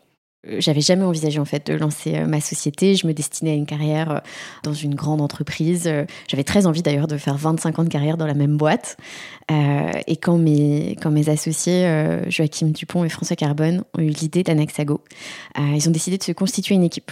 Euh, 0.48 0.56
j'avais 0.58 0.80
jamais 0.80 1.04
envisagé 1.04 1.38
en 1.38 1.44
fait 1.44 1.66
de 1.66 1.74
lancer 1.74 2.16
euh, 2.16 2.26
ma 2.26 2.40
société. 2.40 2.94
Je 2.94 3.06
me 3.06 3.12
destinais 3.12 3.52
à 3.52 3.54
une 3.54 3.66
carrière 3.66 4.10
euh, 4.10 4.18
dans 4.62 4.74
une 4.74 4.94
grande 4.94 5.20
entreprise. 5.20 5.90
J'avais 6.28 6.44
très 6.44 6.66
envie 6.66 6.82
d'ailleurs 6.82 7.06
de 7.06 7.16
faire 7.16 7.36
25 7.36 7.78
ans 7.78 7.84
de 7.84 7.88
carrière 7.88 8.16
dans 8.16 8.26
la 8.26 8.34
même 8.34 8.56
boîte. 8.56 8.96
et 9.50 10.16
quand 10.16 10.38
mes, 10.38 10.96
quand 11.00 11.10
mes 11.10 11.28
associés 11.28 11.86
Joachim 12.28 12.68
Dupont 12.68 13.04
et 13.04 13.08
François 13.08 13.36
Carbone 13.36 13.84
ont 13.96 14.00
eu 14.00 14.08
l'idée 14.08 14.42
d'Anaxago, 14.42 15.00
ils 15.58 15.88
ont 15.88 15.92
décidé 15.92 16.18
de 16.18 16.22
se 16.22 16.32
constituer 16.32 16.74
une 16.74 16.84
équipe. 16.84 17.10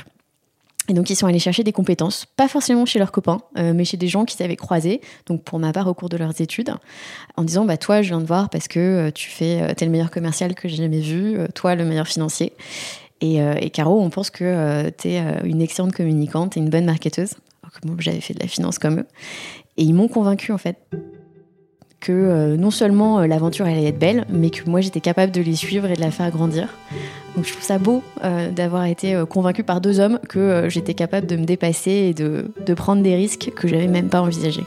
Et 0.88 0.92
donc 0.92 1.10
ils 1.10 1.16
sont 1.16 1.26
allés 1.26 1.38
chercher 1.38 1.62
des 1.64 1.72
compétences, 1.72 2.26
pas 2.36 2.48
forcément 2.48 2.86
chez 2.86 2.98
leurs 2.98 3.12
copains, 3.12 3.40
mais 3.56 3.84
chez 3.84 3.96
des 3.96 4.08
gens 4.08 4.24
qu'ils 4.24 4.42
avaient 4.42 4.56
croisés, 4.56 5.00
donc 5.26 5.42
pour 5.42 5.58
ma 5.58 5.72
part 5.72 5.86
au 5.86 5.94
cours 5.94 6.08
de 6.08 6.16
leurs 6.16 6.40
études, 6.40 6.74
en 7.36 7.44
disant 7.44 7.64
bah 7.64 7.76
toi 7.76 8.02
je 8.02 8.08
viens 8.08 8.20
de 8.20 8.26
voir 8.26 8.50
parce 8.50 8.68
que 8.68 9.10
tu 9.10 9.28
fais 9.28 9.74
tel 9.74 9.90
meilleur 9.90 10.10
commercial 10.10 10.54
que 10.54 10.68
j'ai 10.68 10.76
jamais 10.76 11.00
vu, 11.00 11.38
toi 11.54 11.74
le 11.74 11.84
meilleur 11.84 12.06
financier. 12.08 12.52
Euh, 13.22 13.54
et, 13.60 13.70
Caro, 13.70 14.00
on 14.00 14.10
pense 14.10 14.30
que 14.30 14.44
euh, 14.44 14.90
tu 14.96 15.08
es 15.08 15.20
euh, 15.20 15.40
une 15.44 15.60
excellente 15.60 15.92
communicante 15.92 16.56
et 16.56 16.60
une 16.60 16.70
bonne 16.70 16.84
marketeuse. 16.84 17.34
j'avais 17.98 18.20
fait 18.20 18.34
de 18.34 18.40
la 18.40 18.48
finance 18.48 18.78
comme 18.78 19.00
eux. 19.00 19.06
Et 19.76 19.84
ils 19.84 19.94
m'ont 19.94 20.08
convaincu 20.08 20.52
en 20.52 20.58
fait 20.58 20.76
que 22.00 22.56
non 22.56 22.70
seulement 22.70 23.20
l'aventure 23.20 23.66
allait 23.66 23.84
être 23.84 23.98
belle, 23.98 24.24
mais 24.30 24.48
que 24.48 24.68
moi 24.68 24.80
j'étais 24.80 25.02
capable 25.02 25.32
de 25.32 25.42
les 25.42 25.54
suivre 25.54 25.86
et 25.90 25.94
de 25.94 26.00
la 26.00 26.10
faire 26.10 26.30
grandir. 26.30 26.68
Donc 27.36 27.44
je 27.44 27.52
trouve 27.52 27.62
ça 27.62 27.78
beau 27.78 28.02
d'avoir 28.56 28.86
été 28.86 29.22
convaincue 29.28 29.64
par 29.64 29.82
deux 29.82 30.00
hommes 30.00 30.18
que 30.26 30.66
j'étais 30.70 30.94
capable 30.94 31.26
de 31.26 31.36
me 31.36 31.44
dépasser 31.44 31.90
et 31.90 32.14
de, 32.14 32.52
de 32.64 32.74
prendre 32.74 33.02
des 33.02 33.14
risques 33.16 33.52
que 33.54 33.68
j'avais 33.68 33.86
même 33.86 34.08
pas 34.08 34.22
envisagés. 34.22 34.64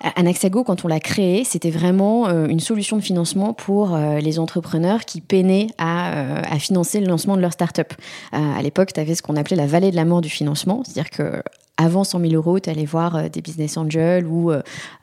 Anaxago, 0.00 0.62
quand 0.62 0.84
on 0.84 0.88
l'a 0.88 1.00
créé, 1.00 1.42
c'était 1.42 1.70
vraiment 1.70 2.28
euh, 2.28 2.46
une 2.46 2.60
solution 2.60 2.96
de 2.96 3.02
financement 3.02 3.52
pour 3.52 3.94
euh, 3.94 4.18
les 4.20 4.38
entrepreneurs 4.38 5.04
qui 5.04 5.20
peinaient 5.20 5.66
à, 5.76 6.14
euh, 6.14 6.42
à, 6.48 6.58
financer 6.60 7.00
le 7.00 7.06
lancement 7.06 7.36
de 7.36 7.40
leur 7.40 7.52
start-up. 7.52 7.92
à 8.32 8.62
l'époque, 8.62 8.92
tu 8.92 9.00
avais 9.00 9.14
ce 9.14 9.22
qu'on 9.22 9.36
appelait 9.36 9.56
la 9.56 9.66
vallée 9.66 9.90
de 9.90 9.96
la 9.96 10.04
mort 10.04 10.20
du 10.20 10.28
financement, 10.28 10.82
c'est-à-dire 10.84 11.10
que 11.10 11.42
avant 11.76 12.04
100 12.04 12.20
000 12.20 12.32
euros, 12.34 12.58
tu 12.58 12.70
allais 12.70 12.84
voir 12.84 13.30
des 13.30 13.40
business 13.40 13.76
angels 13.76 14.26
ou 14.26 14.50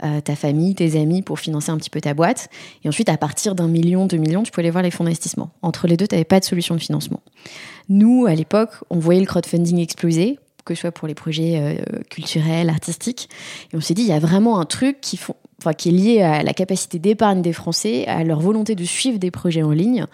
ta 0.01 0.35
famille, 0.35 0.75
tes 0.75 0.99
amis 0.99 1.21
pour 1.21 1.39
financer 1.39 1.71
un 1.71 1.77
petit 1.77 1.89
peu 1.89 2.01
ta 2.01 2.13
boîte. 2.13 2.49
Et 2.83 2.89
ensuite, 2.89 3.07
à 3.07 3.15
partir 3.15 3.55
d'un 3.55 3.69
million, 3.69 4.07
deux 4.07 4.17
millions, 4.17 4.43
tu 4.43 4.51
pouvais 4.51 4.63
aller 4.63 4.71
voir 4.71 4.83
les 4.83 4.91
fonds 4.91 5.05
d'investissement. 5.05 5.51
Entre 5.61 5.87
les 5.87 5.95
deux, 5.95 6.05
tu 6.05 6.15
n'avais 6.15 6.25
pas 6.25 6.41
de 6.41 6.45
solution 6.45 6.75
de 6.75 6.81
financement. 6.81 7.21
Nous, 7.87 8.25
à 8.25 8.35
l'époque, 8.35 8.71
on 8.89 8.99
voyait 8.99 9.21
le 9.21 9.25
crowdfunding 9.25 9.79
exploser 9.79 10.37
que 10.65 10.73
ce 10.73 10.81
soit 10.81 10.91
pour 10.91 11.07
les 11.07 11.13
projets 11.13 11.59
euh, 11.59 12.01
culturels, 12.09 12.69
artistiques. 12.69 13.29
Et 13.71 13.77
on 13.77 13.81
s'est 13.81 13.93
dit, 13.93 14.01
il 14.01 14.07
y 14.07 14.13
a 14.13 14.19
vraiment 14.19 14.59
un 14.59 14.65
truc 14.65 14.99
qui 14.99 15.17
est 15.17 15.91
lié 15.91 16.21
à 16.21 16.43
la 16.43 16.53
capacité 16.53 16.99
d'épargne 16.99 17.41
des 17.41 17.53
Français, 17.53 18.05
à 18.07 18.23
leur 18.23 18.39
volonté 18.39 18.75
de 18.75 18.83
suivre 18.83 19.19
des 19.19 19.31
projets 19.31 19.63
en 19.63 19.71
ligne. 19.71 20.05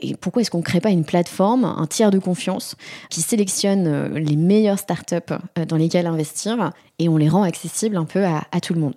Et 0.00 0.16
pourquoi 0.16 0.42
est-ce 0.42 0.50
qu'on 0.50 0.58
ne 0.58 0.64
crée 0.64 0.80
pas 0.80 0.90
une 0.90 1.04
plateforme, 1.04 1.64
un 1.64 1.86
tiers 1.86 2.10
de 2.10 2.18
confiance, 2.18 2.74
qui 3.08 3.22
sélectionne 3.22 3.86
euh, 3.86 4.18
les 4.18 4.36
meilleures 4.36 4.80
startups 4.80 5.16
euh, 5.58 5.64
dans 5.64 5.76
lesquelles 5.76 6.06
investir 6.06 6.72
et 6.98 7.08
on 7.08 7.16
les 7.16 7.28
rend 7.28 7.44
accessibles 7.44 7.96
un 7.96 8.04
peu 8.04 8.24
à, 8.24 8.42
tout 8.60 8.74
le 8.74 8.80
monde 8.80 8.94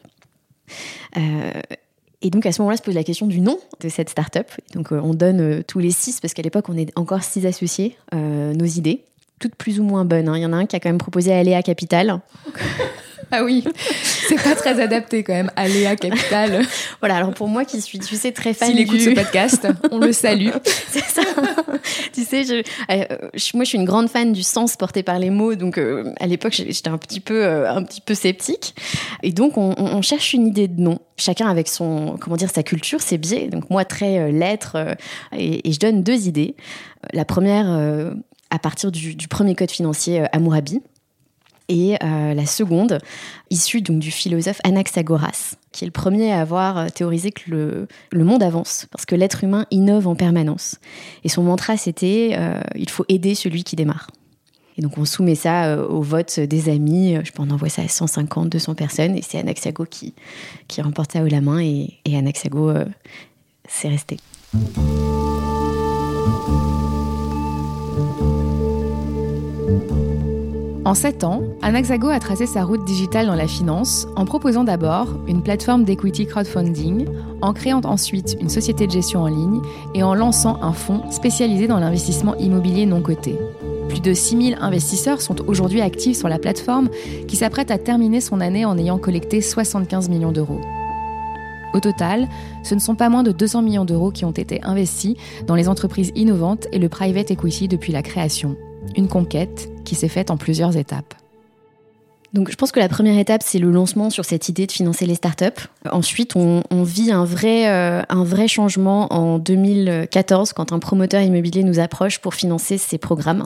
et 2.21 2.29
donc 2.29 2.45
à 2.45 2.51
ce 2.51 2.61
moment-là 2.61 2.77
se 2.77 2.81
pose 2.81 2.95
la 2.95 3.03
question 3.03 3.27
du 3.27 3.41
nom 3.41 3.59
de 3.81 3.89
cette 3.89 4.09
startup. 4.09 4.47
Donc 4.73 4.91
on 4.91 5.13
donne 5.13 5.63
tous 5.65 5.79
les 5.79 5.91
six, 5.91 6.19
parce 6.19 6.33
qu'à 6.33 6.41
l'époque 6.41 6.69
on 6.69 6.77
est 6.77 6.97
encore 6.97 7.21
six 7.21 7.45
associés, 7.45 7.97
nos 8.13 8.65
idées, 8.65 9.03
toutes 9.43 9.55
plus 9.55 9.81
ou 9.81 9.83
moins 9.83 10.05
bonnes. 10.05 10.29
Hein. 10.29 10.37
Il 10.37 10.41
y 10.41 10.45
en 10.45 10.53
a 10.53 10.55
un 10.55 10.65
qui 10.65 10.77
a 10.77 10.79
quand 10.79 10.89
même 10.89 10.97
proposé 10.97 11.33
Aléa 11.33 11.61
Capital. 11.61 12.21
Ah 13.35 13.43
oui, 13.43 13.63
c'est 14.03 14.41
pas 14.41 14.53
très 14.53 14.79
adapté 14.79 15.23
quand 15.23 15.33
même, 15.33 15.49
Aléa 15.55 15.95
Capital. 15.95 16.61
voilà, 16.99 17.15
alors 17.15 17.33
pour 17.33 17.47
moi 17.47 17.65
qui 17.65 17.81
suis, 17.81 17.97
tu 17.97 18.15
sais, 18.15 18.31
très 18.31 18.53
fan 18.53 18.69
S'il 18.69 18.79
écoute 18.79 18.99
ce 18.99 19.09
podcast, 19.09 19.67
on 19.89 19.97
le 19.97 20.13
salue. 20.13 20.49
c'est 20.63 21.03
ça. 21.03 21.23
tu 22.13 22.23
sais, 22.23 22.43
euh, 22.91 23.03
je, 23.33 23.51
moi 23.55 23.63
je 23.63 23.69
suis 23.69 23.77
une 23.79 23.85
grande 23.85 24.07
fan 24.07 24.33
du 24.33 24.43
sens 24.43 24.77
porté 24.77 25.01
par 25.01 25.17
les 25.17 25.31
mots, 25.31 25.55
donc 25.55 25.79
euh, 25.79 26.13
à 26.19 26.27
l'époque 26.27 26.53
j'étais 26.53 26.89
un 26.89 26.99
petit 26.99 27.21
peu, 27.21 27.43
euh, 27.43 27.73
un 27.73 27.81
petit 27.81 28.01
peu 28.01 28.13
sceptique. 28.13 28.75
Et 29.23 29.31
donc 29.31 29.57
on, 29.57 30.01
cherche 30.03 30.33
une 30.33 30.45
idée 30.45 30.67
de 30.67 30.79
nom, 30.79 30.99
chacun 31.17 31.47
avec 31.47 31.69
son, 31.69 32.17
comment 32.19 32.35
dire, 32.35 32.51
sa 32.51 32.61
culture, 32.61 33.01
ses 33.01 33.17
biais. 33.17 33.47
Donc 33.47 33.71
moi 33.71 33.83
très 33.83 34.31
lettre, 34.31 34.95
et, 35.35 35.71
je 35.71 35.79
donne 35.79 36.03
deux 36.03 36.27
idées. 36.27 36.55
La 37.13 37.25
première, 37.25 38.13
à 38.53 38.59
partir 38.59 38.91
du, 38.91 39.27
premier 39.27 39.55
code 39.55 39.71
financier 39.71 40.25
Amourabi, 40.31 40.79
et 41.69 41.95
euh, 42.03 42.35
la 42.35 42.45
seconde, 42.45 42.99
issue 43.49 43.81
donc 43.81 43.97
du 43.97 44.11
philosophe 44.11 44.59
Anaxagoras, 44.63 45.55
qui 45.71 45.85
est 45.85 45.87
le 45.87 45.91
premier 45.91 46.31
à 46.31 46.41
avoir 46.41 46.77
euh, 46.77 46.87
théorisé 46.89 47.31
que 47.31 47.49
le, 47.49 47.87
le 48.11 48.23
monde 48.23 48.43
avance, 48.43 48.85
parce 48.91 49.05
que 49.05 49.15
l'être 49.15 49.43
humain 49.43 49.65
innove 49.71 50.07
en 50.07 50.13
permanence. 50.13 50.75
Et 51.23 51.29
son 51.29 51.41
mantra, 51.41 51.77
c'était 51.77 52.35
euh, 52.37 52.61
il 52.75 52.91
faut 52.91 53.05
aider 53.09 53.33
celui 53.33 53.63
qui 53.63 53.75
démarre. 53.75 54.11
Et 54.77 54.83
donc 54.83 54.99
on 54.99 55.05
soumet 55.05 55.35
ça 55.35 55.79
au 55.87 56.01
vote 56.01 56.39
des 56.39 56.69
amis, 56.69 57.17
je 57.23 57.31
pense 57.31 57.47
on 57.49 57.53
envoie 57.53 57.69
ça 57.69 57.81
à 57.81 57.87
150, 57.87 58.49
200 58.49 58.75
personnes, 58.75 59.15
et 59.15 59.23
c'est 59.23 59.39
Anaxago 59.39 59.85
qui, 59.89 60.13
qui 60.67 60.81
remporte 60.81 61.13
ça 61.13 61.23
haut 61.23 61.27
la 61.27 61.41
main, 61.41 61.59
et, 61.59 61.99
et 62.05 62.17
Anaxago, 62.17 62.71
c'est 63.67 63.89
resté. 63.89 64.17
En 70.85 70.95
sept 70.95 71.23
ans, 71.23 71.41
Anaxago 71.61 72.09
a 72.09 72.19
tracé 72.19 72.45
sa 72.45 72.65
route 72.65 72.83
digitale 72.83 73.27
dans 73.27 73.35
la 73.35 73.47
finance 73.47 74.05
en 74.17 74.25
proposant 74.25 74.65
d'abord 74.65 75.07
une 75.29 75.41
plateforme 75.41 75.85
d'equity 75.85 76.25
crowdfunding, 76.25 77.05
en 77.41 77.53
créant 77.53 77.79
ensuite 77.85 78.35
une 78.41 78.49
société 78.49 78.85
de 78.85 78.91
gestion 78.91 79.21
en 79.21 79.27
ligne 79.27 79.61
et 79.93 80.03
en 80.03 80.13
lançant 80.13 80.61
un 80.61 80.73
fonds 80.73 81.09
spécialisé 81.09 81.67
dans 81.67 81.79
l'investissement 81.79 82.35
immobilier 82.35 82.85
non 82.85 83.01
coté. 83.01 83.39
Plus 83.87 84.01
de 84.01 84.13
6000 84.13 84.57
investisseurs 84.59 85.21
sont 85.21 85.47
aujourd'hui 85.47 85.79
actifs 85.79 86.17
sur 86.17 86.27
la 86.27 86.37
plateforme 86.37 86.89
qui 87.29 87.37
s'apprête 87.37 87.71
à 87.71 87.77
terminer 87.77 88.19
son 88.19 88.41
année 88.41 88.65
en 88.65 88.77
ayant 88.77 88.97
collecté 88.97 89.39
75 89.39 90.09
millions 90.09 90.33
d'euros. 90.33 90.59
Au 91.73 91.79
total, 91.79 92.27
ce 92.63 92.75
ne 92.75 92.81
sont 92.81 92.95
pas 92.95 93.07
moins 93.07 93.23
de 93.23 93.31
200 93.31 93.61
millions 93.61 93.85
d'euros 93.85 94.11
qui 94.11 94.25
ont 94.25 94.31
été 94.31 94.61
investis 94.63 95.15
dans 95.47 95.55
les 95.55 95.69
entreprises 95.69 96.11
innovantes 96.15 96.67
et 96.73 96.77
le 96.77 96.89
private 96.89 97.31
equity 97.31 97.69
depuis 97.69 97.93
la 97.93 98.03
création. 98.03 98.57
Une 98.97 99.07
conquête 99.07 99.72
s'est 99.95 100.09
faite 100.09 100.31
en 100.31 100.37
plusieurs 100.37 100.77
étapes. 100.77 101.13
Donc 102.33 102.49
je 102.49 102.55
pense 102.55 102.71
que 102.71 102.79
la 102.79 102.89
première 102.89 103.19
étape, 103.19 103.43
c'est 103.45 103.59
le 103.59 103.69
lancement 103.69 104.09
sur 104.09 104.25
cette 104.25 104.49
idée 104.49 104.65
de 104.65 104.71
financer 104.71 105.05
les 105.05 105.13
startups. 105.13 105.67
Ensuite, 105.91 106.35
on, 106.35 106.63
vit 106.83 107.11
un 107.11 107.25
vrai, 107.25 107.69
euh, 107.69 108.01
un 108.09 108.23
vrai 108.23 108.47
changement 108.47 109.13
en 109.13 109.37
2014 109.37 110.53
quand 110.53 110.73
un 110.73 110.79
promoteur 110.79 111.21
immobilier 111.21 111.63
nous 111.63 111.77
approche 111.77 112.17
pour 112.17 112.33
financer 112.33 112.79
ses 112.79 112.97
programmes. 112.97 113.45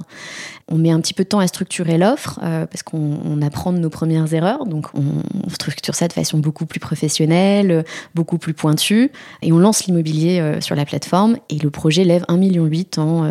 On 0.69 0.77
met 0.77 0.91
un 0.91 1.01
petit 1.01 1.13
peu 1.13 1.23
de 1.23 1.29
temps 1.29 1.39
à 1.39 1.47
structurer 1.47 1.97
l'offre 1.97 2.39
euh, 2.43 2.65
parce 2.65 2.81
qu'on 2.81 3.41
apprend 3.41 3.73
de 3.73 3.79
nos 3.79 3.89
premières 3.89 4.33
erreurs. 4.33 4.65
Donc 4.65 4.87
on, 4.93 5.49
structure 5.49 5.95
ça 5.95 6.07
de 6.07 6.13
façon 6.13 6.37
beaucoup 6.37 6.65
plus 6.65 6.79
professionnelle, 6.79 7.83
beaucoup 8.15 8.37
plus 8.37 8.53
pointue. 8.53 9.11
Et 9.41 9.51
on 9.51 9.57
lance 9.57 9.85
l'immobilier 9.85 10.39
euh, 10.39 10.61
sur 10.61 10.75
la 10.75 10.85
plateforme 10.85 11.37
et 11.49 11.57
le 11.57 11.69
projet 11.69 12.05
lève 12.05 12.23
1,8 12.29 12.37
million 12.37 12.69
en 12.97 13.29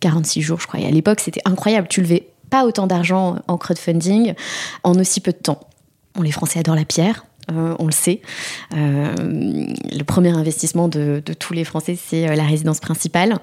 46 0.00 0.42
jours, 0.42 0.60
je 0.60 0.66
crois. 0.66 0.80
Et 0.80 0.86
à 0.86 0.90
l'époque, 0.90 1.20
c'était 1.20 1.42
incroyable. 1.44 1.86
Tu 1.88 2.00
levais 2.00 2.26
pas 2.50 2.64
autant 2.64 2.86
d'argent 2.86 3.36
en 3.48 3.56
crowdfunding 3.56 4.34
en 4.82 4.98
aussi 4.98 5.20
peu 5.20 5.32
de 5.32 5.38
temps. 5.38 5.60
On 6.16 6.22
les 6.22 6.32
Français 6.32 6.58
adorent 6.58 6.76
la 6.76 6.84
pierre. 6.84 7.24
Euh, 7.50 7.74
on 7.78 7.86
le 7.86 7.92
sait. 7.92 8.20
Euh, 8.74 9.14
le 9.18 10.02
premier 10.02 10.30
investissement 10.30 10.88
de, 10.88 11.22
tous 11.38 11.54
les 11.54 11.64
Français, 11.64 11.96
c'est 11.96 12.28
euh, 12.28 12.34
la 12.34 12.44
résidence 12.44 12.80
principale, 12.80 13.38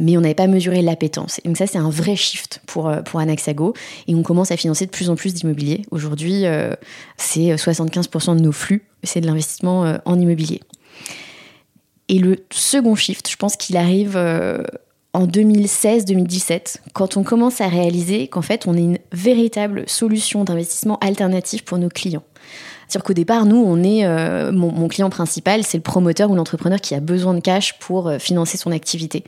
mais 0.00 0.16
on 0.16 0.20
n'avait 0.20 0.34
pas 0.34 0.46
mesuré 0.46 0.82
l'appétence. 0.82 1.40
Donc 1.44 1.56
ça, 1.56 1.66
c'est 1.66 1.78
un 1.78 1.90
vrai 1.90 2.16
shift 2.16 2.60
pour, 2.66 2.92
pour 3.04 3.20
Anaxago, 3.20 3.74
et 4.08 4.14
on 4.14 4.22
commence 4.22 4.50
à 4.50 4.56
financer 4.56 4.86
de 4.86 4.90
plus 4.90 5.10
en 5.10 5.14
plus 5.14 5.34
d'immobilier. 5.34 5.82
Aujourd'hui, 5.90 6.44
c'est 7.16 7.54
75% 7.54 8.36
de 8.36 8.42
nos 8.42 8.52
flux, 8.52 8.84
c'est 9.02 9.20
de 9.20 9.26
l'investissement 9.26 9.96
en 10.04 10.18
immobilier. 10.18 10.60
Et 12.08 12.18
le 12.18 12.44
second 12.50 12.94
shift, 12.94 13.28
je 13.30 13.36
pense 13.36 13.56
qu'il 13.56 13.76
arrive 13.76 14.18
en 15.16 15.26
2016-2017, 15.26 16.76
quand 16.92 17.16
on 17.16 17.22
commence 17.22 17.62
à 17.62 17.68
réaliser 17.68 18.28
qu'en 18.28 18.42
fait, 18.42 18.66
on 18.66 18.74
est 18.74 18.82
une 18.82 18.98
véritable 19.12 19.84
solution 19.86 20.44
d'investissement 20.44 20.98
alternative 20.98 21.64
pour 21.64 21.78
nos 21.78 21.88
clients. 21.88 22.22
C'est-à-dire 22.86 23.04
qu'au 23.04 23.14
départ, 23.14 23.46
nous, 23.46 23.56
on 23.56 23.82
est 23.82 24.04
euh, 24.04 24.52
mon, 24.52 24.88
client 24.88 25.08
principal, 25.08 25.64
c'est 25.64 25.78
le 25.78 25.82
promoteur 25.82 26.30
ou 26.30 26.34
l'entrepreneur 26.34 26.80
qui 26.82 26.94
a 26.94 27.00
besoin 27.00 27.32
de 27.32 27.40
cash 27.40 27.78
pour 27.78 28.08
euh, 28.08 28.18
financer 28.18 28.58
son 28.58 28.70
activité. 28.70 29.24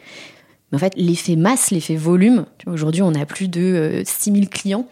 Mais 0.71 0.77
en 0.77 0.79
fait, 0.79 0.93
l'effet 0.97 1.37
masse, 1.37 1.71
l'effet 1.71 1.97
volume, 1.97 2.45
aujourd'hui, 2.67 3.01
on 3.01 3.15
a 3.15 3.25
plus 3.25 3.49
de 3.49 4.03
6000 4.05 4.45
euh, 4.45 4.47
clients, 4.47 4.87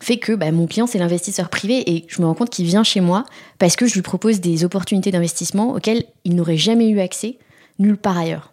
fait 0.00 0.16
que 0.16 0.32
bah, 0.32 0.50
mon 0.50 0.66
client, 0.66 0.88
c'est 0.88 0.98
l'investisseur 0.98 1.50
privé 1.50 1.88
et 1.88 2.04
je 2.08 2.20
me 2.20 2.26
rends 2.26 2.34
compte 2.34 2.50
qu'il 2.50 2.66
vient 2.66 2.82
chez 2.82 3.00
moi 3.00 3.24
parce 3.60 3.76
que 3.76 3.86
je 3.86 3.94
lui 3.94 4.02
propose 4.02 4.40
des 4.40 4.64
opportunités 4.64 5.12
d'investissement 5.12 5.70
auxquelles 5.70 6.02
il 6.24 6.34
n'aurait 6.34 6.56
jamais 6.56 6.88
eu 6.88 6.98
accès 6.98 7.38
nulle 7.78 7.96
part 7.96 8.18
ailleurs. 8.18 8.51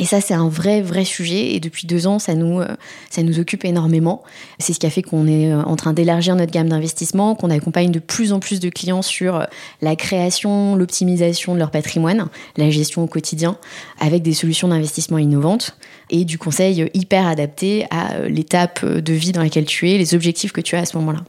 Et 0.00 0.04
ça, 0.04 0.20
c'est 0.20 0.34
un 0.34 0.48
vrai, 0.48 0.80
vrai 0.80 1.04
sujet. 1.04 1.54
Et 1.54 1.60
depuis 1.60 1.86
deux 1.86 2.06
ans, 2.06 2.18
ça 2.18 2.34
nous, 2.34 2.60
euh, 2.60 2.68
ça 3.10 3.22
nous 3.22 3.40
occupe 3.40 3.64
énormément. 3.64 4.22
C'est 4.58 4.72
ce 4.72 4.78
qui 4.78 4.86
a 4.86 4.90
fait 4.90 5.02
qu'on 5.02 5.26
est 5.26 5.52
euh, 5.52 5.60
en 5.62 5.76
train 5.76 5.92
d'élargir 5.92 6.36
notre 6.36 6.52
gamme 6.52 6.68
d'investissement, 6.68 7.34
qu'on 7.34 7.50
accompagne 7.50 7.90
de 7.90 7.98
plus 7.98 8.32
en 8.32 8.38
plus 8.38 8.60
de 8.60 8.68
clients 8.68 9.02
sur 9.02 9.36
euh, 9.36 9.44
la 9.82 9.96
création, 9.96 10.76
l'optimisation 10.76 11.54
de 11.54 11.58
leur 11.58 11.70
patrimoine, 11.70 12.28
la 12.56 12.70
gestion 12.70 13.02
au 13.02 13.08
quotidien, 13.08 13.56
avec 13.98 14.22
des 14.22 14.34
solutions 14.34 14.68
d'investissement 14.68 15.18
innovantes 15.18 15.76
et 16.10 16.24
du 16.24 16.38
conseil 16.38 16.88
hyper 16.94 17.26
adapté 17.26 17.86
à 17.90 18.28
l'étape 18.28 18.84
de 18.84 19.12
vie 19.12 19.32
dans 19.32 19.42
laquelle 19.42 19.66
tu 19.66 19.90
es, 19.90 19.98
les 19.98 20.14
objectifs 20.14 20.52
que 20.52 20.60
tu 20.60 20.76
as 20.76 20.80
à 20.80 20.84
ce 20.84 20.96
moment-là. 20.98 21.20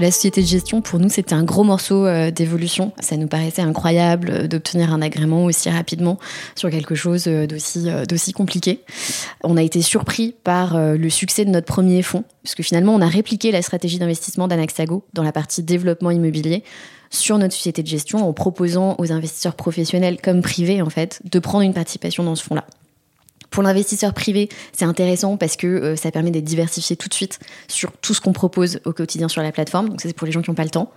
La 0.00 0.10
société 0.10 0.40
de 0.40 0.46
gestion, 0.46 0.80
pour 0.80 0.98
nous, 0.98 1.10
c'était 1.10 1.34
un 1.34 1.42
gros 1.42 1.62
morceau 1.62 2.06
euh, 2.06 2.30
d'évolution. 2.30 2.92
Ça 3.00 3.18
nous 3.18 3.26
paraissait 3.26 3.60
incroyable 3.60 4.30
euh, 4.30 4.48
d'obtenir 4.48 4.94
un 4.94 5.02
agrément 5.02 5.44
aussi 5.44 5.68
rapidement 5.68 6.18
sur 6.56 6.70
quelque 6.70 6.94
chose 6.94 7.24
euh, 7.26 7.46
d'aussi 7.46 8.32
compliqué. 8.32 8.80
On 9.44 9.58
a 9.58 9.62
été 9.62 9.82
surpris 9.82 10.34
par 10.42 10.78
le 10.78 11.10
succès 11.10 11.44
de 11.44 11.50
notre 11.50 11.66
premier 11.66 12.00
fonds, 12.00 12.24
puisque 12.42 12.62
finalement, 12.62 12.94
on 12.94 13.02
a 13.02 13.08
répliqué 13.08 13.52
la 13.52 13.60
stratégie 13.60 13.98
d'investissement 13.98 14.48
d'Anaxago 14.48 15.04
dans 15.12 15.22
la 15.22 15.32
partie 15.32 15.62
développement 15.62 16.10
immobilier 16.10 16.64
sur 17.10 17.36
notre 17.36 17.54
société 17.54 17.82
de 17.82 17.88
gestion 17.88 18.26
en 18.26 18.32
proposant 18.32 18.96
aux 18.98 19.12
investisseurs 19.12 19.54
professionnels 19.54 20.18
comme 20.22 20.40
privés, 20.40 20.80
en 20.80 20.88
fait, 20.88 21.20
de 21.30 21.38
prendre 21.38 21.62
une 21.62 21.74
participation 21.74 22.24
dans 22.24 22.36
ce 22.36 22.44
fonds-là. 22.44 22.64
Pour 23.50 23.62
l'investisseur 23.62 24.14
privé, 24.14 24.48
c'est 24.72 24.84
intéressant 24.84 25.36
parce 25.36 25.56
que 25.56 25.66
euh, 25.66 25.96
ça 25.96 26.10
permet 26.10 26.30
d'être 26.30 26.44
diversifié 26.44 26.96
tout 26.96 27.08
de 27.08 27.14
suite 27.14 27.40
sur 27.68 27.92
tout 27.92 28.14
ce 28.14 28.20
qu'on 28.20 28.32
propose 28.32 28.80
au 28.84 28.92
quotidien 28.92 29.28
sur 29.28 29.42
la 29.42 29.52
plateforme. 29.52 29.88
Donc 29.88 30.00
ça, 30.00 30.08
c'est 30.08 30.14
pour 30.14 30.26
les 30.26 30.32
gens 30.32 30.42
qui 30.42 30.50
n'ont 30.50 30.54
pas 30.54 30.64
le 30.64 30.70
temps. 30.70 30.92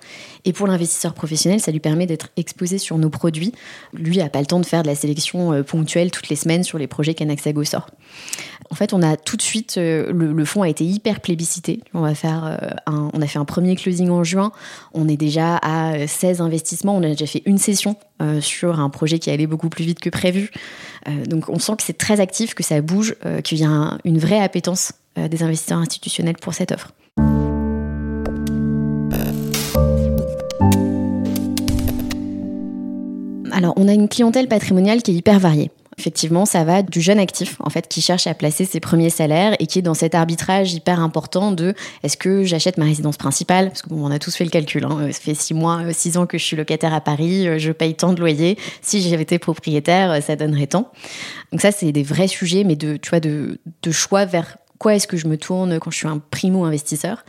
Et 0.45 0.53
pour 0.53 0.67
l'investisseur 0.67 1.13
professionnel, 1.13 1.59
ça 1.59 1.71
lui 1.71 1.79
permet 1.79 2.05
d'être 2.05 2.29
exposé 2.37 2.77
sur 2.77 2.97
nos 2.97 3.09
produits. 3.09 3.53
Lui 3.93 4.17
n'a 4.17 4.29
pas 4.29 4.39
le 4.39 4.45
temps 4.45 4.59
de 4.59 4.65
faire 4.65 4.83
de 4.83 4.87
la 4.87 4.95
sélection 4.95 5.53
euh, 5.53 5.63
ponctuelle 5.63 6.11
toutes 6.11 6.29
les 6.29 6.35
semaines 6.35 6.63
sur 6.63 6.77
les 6.77 6.87
projets 6.87 7.13
qu'Anaxago 7.13 7.63
sort. 7.63 7.87
En 8.73 8.75
fait, 8.75 8.91
on 8.91 9.03
a 9.03 9.17
tout 9.17 9.37
de 9.37 9.43
suite, 9.43 9.75
euh, 9.77 10.11
le, 10.11 10.45
fonds 10.45 10.63
a 10.63 10.67
été 10.67 10.83
hyper 10.83 11.19
plébiscité. 11.19 11.79
Un, 11.93 11.99
on 13.13 13.21
a 13.21 13.27
fait 13.27 13.37
un 13.37 13.45
premier 13.45 13.75
closing 13.75 14.09
en 14.09 14.23
juin. 14.23 14.51
On 14.95 15.07
est 15.07 15.15
déjà 15.15 15.57
à 15.57 16.07
16 16.07 16.41
investissements. 16.41 16.97
On 16.97 17.03
a 17.03 17.09
déjà 17.09 17.27
fait 17.27 17.43
une 17.45 17.59
session 17.59 17.95
sur 18.39 18.79
un 18.79 18.89
projet 18.89 19.19
qui 19.19 19.29
allait 19.29 19.47
beaucoup 19.47 19.67
plus 19.67 19.83
vite 19.83 19.99
que 19.99 20.09
prévu. 20.09 20.49
Euh, 21.07 21.25
donc 21.25 21.49
on 21.49 21.59
sent 21.59 21.73
que 21.77 21.83
c'est 21.83 21.97
très 21.97 22.19
actif, 22.19 22.53
que 22.53 22.63
ça 22.63 22.81
bouge, 22.81 23.15
euh, 23.25 23.41
qu'il 23.41 23.59
y 23.59 23.65
a 23.65 23.97
une 24.03 24.17
vraie 24.17 24.39
appétence 24.39 24.93
euh, 25.17 25.27
des 25.27 25.43
investisseurs 25.43 25.79
institutionnels 25.79 26.37
pour 26.37 26.53
cette 26.53 26.71
offre. 26.71 26.91
Alors, 33.55 33.75
on 33.77 33.87
a 33.87 33.93
une 33.93 34.09
clientèle 34.09 34.47
patrimoniale 34.47 35.03
qui 35.03 35.11
est 35.11 35.13
hyper 35.13 35.39
variée. 35.39 35.69
Effectivement, 36.03 36.45
ça 36.45 36.65
va 36.65 36.83
du 36.83 36.99
jeune 36.99 37.17
actif, 37.17 37.55
en 37.61 37.69
fait, 37.69 37.87
qui 37.87 38.01
cherche 38.01 38.27
à 38.27 38.33
placer 38.33 38.65
ses 38.65 38.81
premiers 38.81 39.09
salaires 39.09 39.55
et 39.59 39.67
qui 39.67 39.79
est 39.79 39.81
dans 39.81 39.93
cet 39.93 40.15
arbitrage 40.15 40.73
hyper 40.73 40.99
important 40.99 41.53
de 41.53 41.73
est-ce 42.03 42.17
que 42.17 42.43
j'achète 42.43 42.77
ma 42.77 42.83
résidence 42.83 43.15
principale? 43.15 43.69
Parce 43.69 43.83
qu'on 43.83 44.03
on 44.03 44.11
a 44.11 44.19
tous 44.19 44.35
fait 44.35 44.43
le 44.43 44.49
calcul. 44.49 44.83
Hein. 44.83 45.07
Ça 45.13 45.21
fait 45.21 45.33
six 45.33 45.53
mois, 45.53 45.79
euh, 45.81 45.91
six 45.93 46.17
ans 46.17 46.25
que 46.25 46.37
je 46.37 46.43
suis 46.43 46.57
locataire 46.57 46.93
à 46.93 46.99
Paris, 46.99 47.47
euh, 47.47 47.57
je 47.57 47.71
paye 47.71 47.95
tant 47.95 48.11
de 48.11 48.19
loyer. 48.19 48.57
Si 48.81 49.01
j'avais 49.01 49.23
été 49.23 49.39
propriétaire, 49.39 50.11
euh, 50.11 50.19
ça 50.19 50.35
donnerait 50.35 50.67
tant. 50.67 50.91
Donc 51.53 51.61
ça, 51.61 51.71
c'est 51.71 51.93
des 51.93 52.03
vrais 52.03 52.27
sujets, 52.27 52.65
mais 52.65 52.75
de, 52.75 52.97
tu 52.97 53.09
vois, 53.09 53.21
de, 53.21 53.61
de 53.81 53.91
choix 53.91 54.25
vers 54.25 54.57
quoi 54.79 54.95
est-ce 54.95 55.07
que 55.07 55.15
je 55.15 55.27
me 55.27 55.37
tourne 55.37 55.79
quand 55.79 55.89
je 55.89 55.99
suis 55.99 56.07
un 56.09 56.19
primo 56.19 56.65
investisseur. 56.65 57.23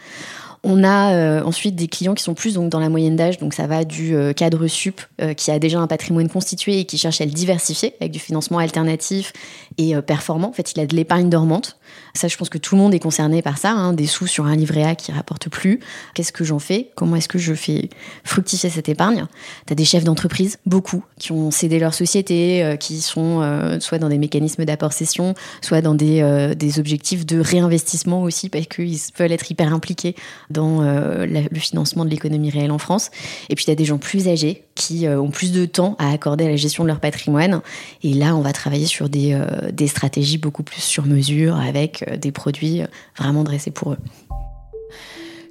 On 0.66 0.82
a 0.82 1.12
euh, 1.12 1.42
ensuite 1.44 1.76
des 1.76 1.88
clients 1.88 2.14
qui 2.14 2.22
sont 2.22 2.32
plus 2.32 2.54
donc 2.54 2.70
dans 2.70 2.80
la 2.80 2.88
moyenne 2.88 3.16
d'âge, 3.16 3.36
donc 3.36 3.52
ça 3.52 3.66
va 3.66 3.84
du 3.84 4.16
euh, 4.16 4.32
cadre 4.32 4.66
sup 4.66 5.02
euh, 5.20 5.34
qui 5.34 5.50
a 5.50 5.58
déjà 5.58 5.78
un 5.78 5.86
patrimoine 5.86 6.30
constitué 6.30 6.80
et 6.80 6.84
qui 6.86 6.96
cherche 6.96 7.20
à 7.20 7.26
le 7.26 7.32
diversifier 7.32 7.94
avec 8.00 8.12
du 8.12 8.18
financement 8.18 8.58
alternatif 8.58 9.34
et 9.76 9.94
performant. 10.02 10.48
En 10.48 10.52
fait, 10.52 10.72
il 10.72 10.80
a 10.80 10.86
de 10.86 10.94
l'épargne 10.94 11.28
dormante. 11.28 11.76
Ça, 12.14 12.28
je 12.28 12.36
pense 12.36 12.48
que 12.48 12.58
tout 12.58 12.76
le 12.76 12.80
monde 12.80 12.94
est 12.94 13.00
concerné 13.00 13.42
par 13.42 13.58
ça. 13.58 13.72
Hein, 13.72 13.92
des 13.92 14.06
sous 14.06 14.28
sur 14.28 14.46
un 14.46 14.54
livret 14.54 14.84
A 14.84 14.94
qui 14.94 15.10
rapporte 15.10 15.48
plus. 15.48 15.80
Qu'est-ce 16.14 16.30
que 16.30 16.44
j'en 16.44 16.60
fais? 16.60 16.90
Comment 16.94 17.16
est-ce 17.16 17.26
que 17.26 17.38
je 17.38 17.54
fais 17.54 17.90
fructifier 18.22 18.70
cette 18.70 18.88
épargne? 18.88 19.26
Tu 19.66 19.72
as 19.72 19.76
des 19.76 19.84
chefs 19.84 20.04
d'entreprise, 20.04 20.58
beaucoup, 20.64 21.04
qui 21.18 21.32
ont 21.32 21.50
cédé 21.50 21.80
leur 21.80 21.92
société, 21.92 22.76
qui 22.78 23.00
sont 23.00 23.42
soit 23.80 23.98
dans 23.98 24.08
des 24.08 24.18
mécanismes 24.18 24.64
d'apport-cession, 24.64 25.34
soit 25.60 25.80
dans 25.80 25.94
des, 25.94 26.54
des 26.56 26.78
objectifs 26.78 27.26
de 27.26 27.40
réinvestissement 27.40 28.22
aussi, 28.22 28.48
parce 28.48 28.66
qu'ils 28.66 28.96
veulent 29.18 29.32
être 29.32 29.50
hyper 29.50 29.74
impliqués 29.74 30.14
dans 30.54 30.80
euh, 30.80 31.26
le 31.26 31.58
financement 31.58 32.06
de 32.06 32.10
l'économie 32.10 32.48
réelle 32.48 32.70
en 32.70 32.78
France. 32.78 33.10
Et 33.50 33.54
puis, 33.54 33.66
il 33.66 33.68
y 33.68 33.72
a 33.72 33.76
des 33.76 33.84
gens 33.84 33.98
plus 33.98 34.28
âgés 34.28 34.64
qui 34.74 35.06
euh, 35.06 35.20
ont 35.20 35.30
plus 35.30 35.52
de 35.52 35.66
temps 35.66 35.96
à 35.98 36.10
accorder 36.10 36.46
à 36.46 36.48
la 36.48 36.56
gestion 36.56 36.84
de 36.84 36.88
leur 36.88 37.00
patrimoine. 37.00 37.60
Et 38.02 38.14
là, 38.14 38.34
on 38.34 38.40
va 38.40 38.52
travailler 38.52 38.86
sur 38.86 39.10
des, 39.10 39.34
euh, 39.34 39.70
des 39.70 39.88
stratégies 39.88 40.38
beaucoup 40.38 40.62
plus 40.62 40.80
sur 40.80 41.04
mesure, 41.04 41.56
avec 41.56 42.18
des 42.18 42.32
produits 42.32 42.82
vraiment 43.18 43.44
dressés 43.44 43.70
pour 43.70 43.92
eux. 43.92 43.98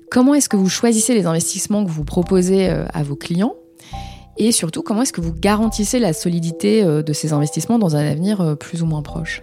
Comment 0.09 0.33
est-ce 0.33 0.49
que 0.49 0.57
vous 0.57 0.69
choisissez 0.69 1.13
les 1.13 1.25
investissements 1.25 1.85
que 1.85 1.91
vous 1.91 2.05
proposez 2.05 2.69
à 2.69 3.03
vos 3.03 3.15
clients? 3.15 3.55
Et 4.37 4.51
surtout, 4.51 4.83
comment 4.83 5.01
est-ce 5.01 5.13
que 5.13 5.21
vous 5.21 5.33
garantissez 5.33 5.99
la 5.99 6.13
solidité 6.13 6.83
de 6.83 7.13
ces 7.13 7.33
investissements 7.33 7.79
dans 7.79 7.95
un 7.95 8.05
avenir 8.05 8.55
plus 8.59 8.83
ou 8.83 8.85
moins 8.85 9.01
proche? 9.01 9.41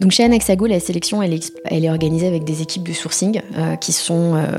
Donc 0.00 0.12
chez 0.12 0.24
Anaxago, 0.24 0.66
la 0.66 0.80
sélection, 0.80 1.22
elle 1.22 1.34
est, 1.34 1.90
organisée 1.90 2.26
avec 2.26 2.44
des 2.44 2.62
équipes 2.62 2.84
de 2.88 2.92
sourcing 2.94 3.42
euh, 3.56 3.76
qui 3.76 3.92
sont 3.92 4.34
euh, 4.34 4.58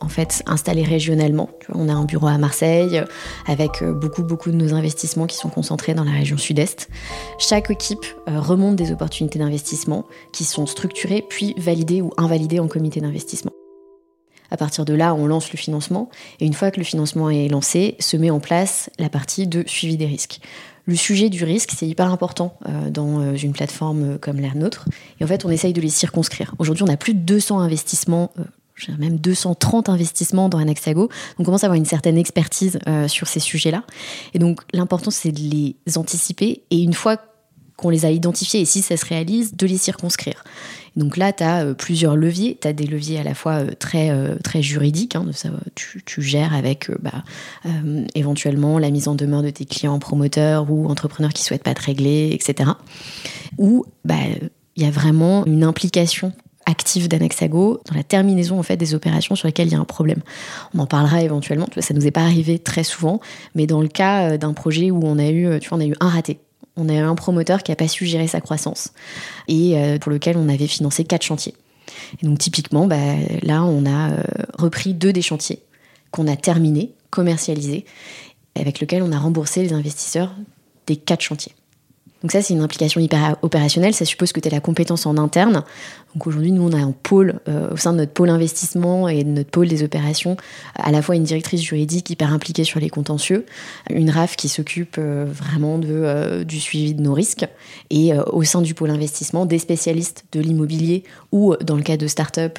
en 0.00 0.08
fait 0.08 0.42
installées 0.44 0.82
régionalement. 0.82 1.48
on 1.72 1.88
a 1.88 1.94
un 1.94 2.04
bureau 2.04 2.26
à 2.26 2.36
Marseille 2.36 2.98
euh, 2.98 3.06
avec 3.46 3.82
beaucoup 3.82 4.22
beaucoup 4.22 4.50
de 4.50 4.56
nos 4.56 4.74
investissements 4.74 5.26
qui 5.26 5.36
sont 5.36 5.48
concentrés 5.48 5.94
dans 5.94 6.04
la 6.04 6.10
région 6.10 6.36
sud-est. 6.36 6.90
Chaque 7.38 7.70
équipe 7.70 8.04
remonte 8.26 8.76
des 8.76 8.92
opportunités 8.92 9.38
d'investissement 9.38 10.04
qui 10.34 10.44
sont 10.44 10.66
structurées 10.66 11.24
puis 11.26 11.54
validées 11.56 12.02
ou 12.02 12.10
invalidées 12.18 12.60
en 12.60 12.68
comité 12.68 13.00
d'investissement. 13.00 13.52
À 14.50 14.58
partir 14.58 14.84
de 14.84 14.92
là, 14.92 15.14
on 15.14 15.26
lance 15.26 15.50
le 15.50 15.56
financement 15.56 16.10
et 16.40 16.46
une 16.46 16.52
fois 16.52 16.70
que 16.70 16.78
le 16.78 16.84
financement 16.84 17.30
est 17.30 17.48
lancé, 17.48 17.96
se 18.00 18.18
met 18.18 18.30
en 18.30 18.38
place 18.38 18.90
la 18.98 19.08
partie 19.08 19.46
de 19.46 19.64
suivi 19.66 19.96
des 19.96 20.06
risques 20.06 20.40
le 20.86 20.96
sujet 20.96 21.30
du 21.30 21.44
risque, 21.44 21.72
c'est 21.74 21.86
hyper 21.86 22.10
important 22.10 22.58
euh, 22.66 22.90
dans 22.90 23.20
euh, 23.20 23.36
une 23.36 23.52
plateforme 23.52 24.14
euh, 24.14 24.18
comme 24.18 24.40
la 24.40 24.52
nôtre. 24.54 24.86
Et 25.18 25.24
en 25.24 25.26
fait, 25.26 25.44
on 25.44 25.50
essaye 25.50 25.72
de 25.72 25.80
les 25.80 25.88
circonscrire. 25.88 26.54
Aujourd'hui, 26.58 26.84
on 26.84 26.92
a 26.92 26.96
plus 26.96 27.14
de 27.14 27.20
200 27.20 27.60
investissements. 27.60 28.32
même 28.98 29.16
230 29.16 29.88
investissements 29.88 30.48
dans 30.48 30.58
Anaxago. 30.58 31.08
On 31.38 31.44
commence 31.44 31.64
à 31.64 31.68
avoir 31.68 31.78
une 31.78 31.86
certaine 31.86 32.18
expertise 32.18 32.78
sur 33.06 33.28
ces 33.28 33.40
sujets-là. 33.40 33.84
Et 34.34 34.38
donc, 34.38 34.60
l'important, 34.72 35.10
c'est 35.10 35.32
de 35.32 35.40
les 35.40 35.76
anticiper. 35.96 36.62
Et 36.70 36.82
une 36.82 36.92
fois 36.92 37.18
qu'on 37.76 37.90
les 37.90 38.04
a 38.04 38.10
identifiés, 38.10 38.60
et 38.60 38.64
si 38.64 38.82
ça 38.82 38.96
se 38.96 39.04
réalise, 39.04 39.54
de 39.56 39.66
les 39.66 39.78
circonscrire. 39.78 40.44
Donc 40.96 41.16
là, 41.16 41.32
tu 41.32 41.42
as 41.42 41.64
euh, 41.64 41.74
plusieurs 41.74 42.16
leviers. 42.16 42.58
Tu 42.60 42.68
as 42.68 42.72
des 42.72 42.86
leviers 42.86 43.18
à 43.18 43.24
la 43.24 43.34
fois 43.34 43.54
euh, 43.54 43.70
très, 43.78 44.10
euh, 44.10 44.36
très 44.42 44.62
juridiques. 44.62 45.16
Hein, 45.16 45.26
tu, 45.74 46.22
gères 46.22 46.54
avec 46.54 46.90
bah, 47.00 47.24
éventuellement 48.14 48.78
la 48.78 48.90
mise 48.90 49.08
en 49.08 49.14
demeure 49.14 49.42
de 49.42 49.50
tes 49.50 49.64
clients 49.64 49.98
promoteurs 49.98 50.70
ou 50.70 50.86
entrepreneurs 50.86 51.32
qui 51.32 51.42
souhaitent 51.42 51.64
pas 51.64 51.74
te 51.74 51.82
régler, 51.82 52.30
etc. 52.32 52.70
Ou 53.58 53.84
bah, 54.04 54.14
il 54.76 54.82
y 54.82 54.86
a 54.86 54.90
vraiment 54.90 55.44
une 55.44 55.64
implication 55.64 56.32
active 56.66 57.08
d'Anexago 57.08 57.80
dans 57.90 57.94
la 57.94 58.04
terminaison 58.04 58.58
en 58.58 58.62
fait 58.62 58.76
des 58.76 58.94
opérations 58.94 59.34
sur 59.34 59.46
lesquelles 59.46 59.68
il 59.68 59.72
y 59.72 59.76
a 59.76 59.80
un 59.80 59.84
problème. 59.84 60.22
On 60.74 60.78
en 60.78 60.86
parlera 60.86 61.22
éventuellement, 61.22 61.66
ça 61.78 61.92
nous 61.92 62.06
est 62.06 62.10
pas 62.10 62.22
arrivé 62.22 62.58
très 62.58 62.84
souvent, 62.84 63.20
mais 63.54 63.66
dans 63.66 63.82
le 63.82 63.88
cas 63.88 64.38
d'un 64.38 64.54
projet 64.54 64.90
où 64.90 65.00
on 65.04 65.18
a 65.18 65.28
eu, 65.28 65.58
tu 65.60 65.68
vois, 65.68 65.78
on 65.78 65.80
a 65.82 65.86
eu 65.86 65.94
un 66.00 66.08
raté, 66.08 66.38
on 66.76 66.88
a 66.88 67.02
un 67.02 67.14
promoteur 67.14 67.62
qui 67.62 67.70
n'a 67.70 67.76
pas 67.76 67.88
su 67.88 68.06
gérer 68.06 68.26
sa 68.26 68.40
croissance 68.40 68.92
et 69.48 69.78
euh, 69.78 69.98
pour 69.98 70.10
lequel 70.10 70.36
on 70.36 70.48
avait 70.48 70.66
financé 70.66 71.04
quatre 71.04 71.22
chantiers. 71.22 71.54
Et 72.22 72.26
donc 72.26 72.38
typiquement, 72.38 72.86
bah, 72.86 72.96
là, 73.42 73.64
on 73.64 73.86
a 73.86 74.12
euh, 74.12 74.22
repris 74.58 74.94
deux 74.94 75.12
des 75.12 75.22
chantiers 75.22 75.60
qu'on 76.10 76.26
a 76.26 76.36
terminés, 76.36 76.92
commercialisés, 77.10 77.84
avec 78.54 78.80
lesquels 78.80 79.02
on 79.02 79.12
a 79.12 79.18
remboursé 79.18 79.62
les 79.62 79.72
investisseurs 79.72 80.34
des 80.86 80.96
quatre 80.96 81.22
chantiers. 81.22 81.52
Donc 82.24 82.32
ça, 82.32 82.40
c'est 82.40 82.54
une 82.54 82.62
implication 82.62 83.02
hyper 83.02 83.36
opérationnelle. 83.42 83.92
Ça 83.92 84.06
suppose 84.06 84.32
que 84.32 84.40
tu 84.40 84.48
as 84.48 84.50
la 84.50 84.60
compétence 84.60 85.04
en 85.04 85.18
interne. 85.18 85.62
Donc 86.14 86.26
aujourd'hui, 86.26 86.52
nous, 86.52 86.62
on 86.62 86.72
a 86.72 86.78
un 86.78 86.92
pôle, 86.92 87.38
euh, 87.48 87.68
au 87.70 87.76
sein 87.76 87.92
de 87.92 87.98
notre 87.98 88.12
pôle 88.12 88.30
investissement 88.30 89.10
et 89.10 89.24
de 89.24 89.28
notre 89.28 89.50
pôle 89.50 89.68
des 89.68 89.82
opérations, 89.82 90.38
à 90.74 90.90
la 90.90 91.02
fois 91.02 91.16
une 91.16 91.24
directrice 91.24 91.60
juridique 91.60 92.08
hyper 92.08 92.32
impliquée 92.32 92.64
sur 92.64 92.80
les 92.80 92.88
contentieux, 92.88 93.44
une 93.90 94.08
RAF 94.08 94.36
qui 94.36 94.48
s'occupe 94.48 94.96
euh, 94.96 95.26
vraiment 95.28 95.76
de, 95.76 95.88
euh, 95.90 96.44
du 96.44 96.60
suivi 96.60 96.94
de 96.94 97.02
nos 97.02 97.12
risques, 97.12 97.46
et 97.90 98.14
au 98.32 98.42
sein 98.42 98.62
du 98.62 98.72
pôle 98.72 98.88
investissement, 98.88 99.44
des 99.44 99.58
spécialistes 99.58 100.24
de 100.32 100.40
l'immobilier 100.40 101.04
ou, 101.30 101.54
dans 101.56 101.76
le 101.76 101.82
cas 101.82 101.98
de 101.98 102.06
start-up, 102.06 102.58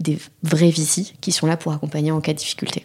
des 0.00 0.18
vrais 0.42 0.70
VC 0.70 1.14
qui 1.20 1.30
sont 1.30 1.46
là 1.46 1.56
pour 1.56 1.72
accompagner 1.72 2.10
en 2.10 2.20
cas 2.20 2.32
de 2.32 2.38
difficulté. 2.38 2.84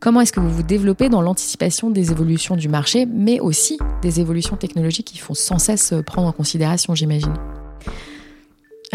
Comment 0.00 0.20
est-ce 0.20 0.32
que 0.32 0.40
vous 0.40 0.50
vous 0.50 0.62
développez 0.62 1.08
dans 1.08 1.22
l'anticipation 1.22 1.90
des 1.90 2.12
évolutions 2.12 2.54
du 2.56 2.68
marché, 2.68 3.04
mais 3.06 3.40
aussi 3.40 3.78
des 4.00 4.20
évolutions 4.20 4.56
technologiques 4.56 5.08
qui 5.08 5.18
font 5.18 5.34
sans 5.34 5.58
cesse 5.58 5.92
prendre 6.06 6.28
en 6.28 6.32
considération, 6.32 6.94
j'imagine? 6.94 7.34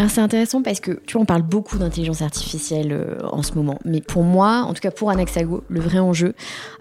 C'est 0.08 0.20
intéressant 0.20 0.62
parce 0.62 0.80
que 0.80 1.00
tu 1.06 1.12
vois, 1.12 1.22
on 1.22 1.26
parle 1.26 1.42
beaucoup 1.42 1.78
d'intelligence 1.78 2.20
artificielle 2.20 2.92
euh, 2.92 3.18
en 3.30 3.42
ce 3.42 3.54
moment, 3.54 3.78
mais 3.84 4.00
pour 4.00 4.24
moi, 4.24 4.64
en 4.66 4.74
tout 4.74 4.80
cas 4.80 4.90
pour 4.90 5.10
Anaxago, 5.10 5.62
le 5.68 5.80
vrai 5.80 6.00
enjeu, 6.00 6.34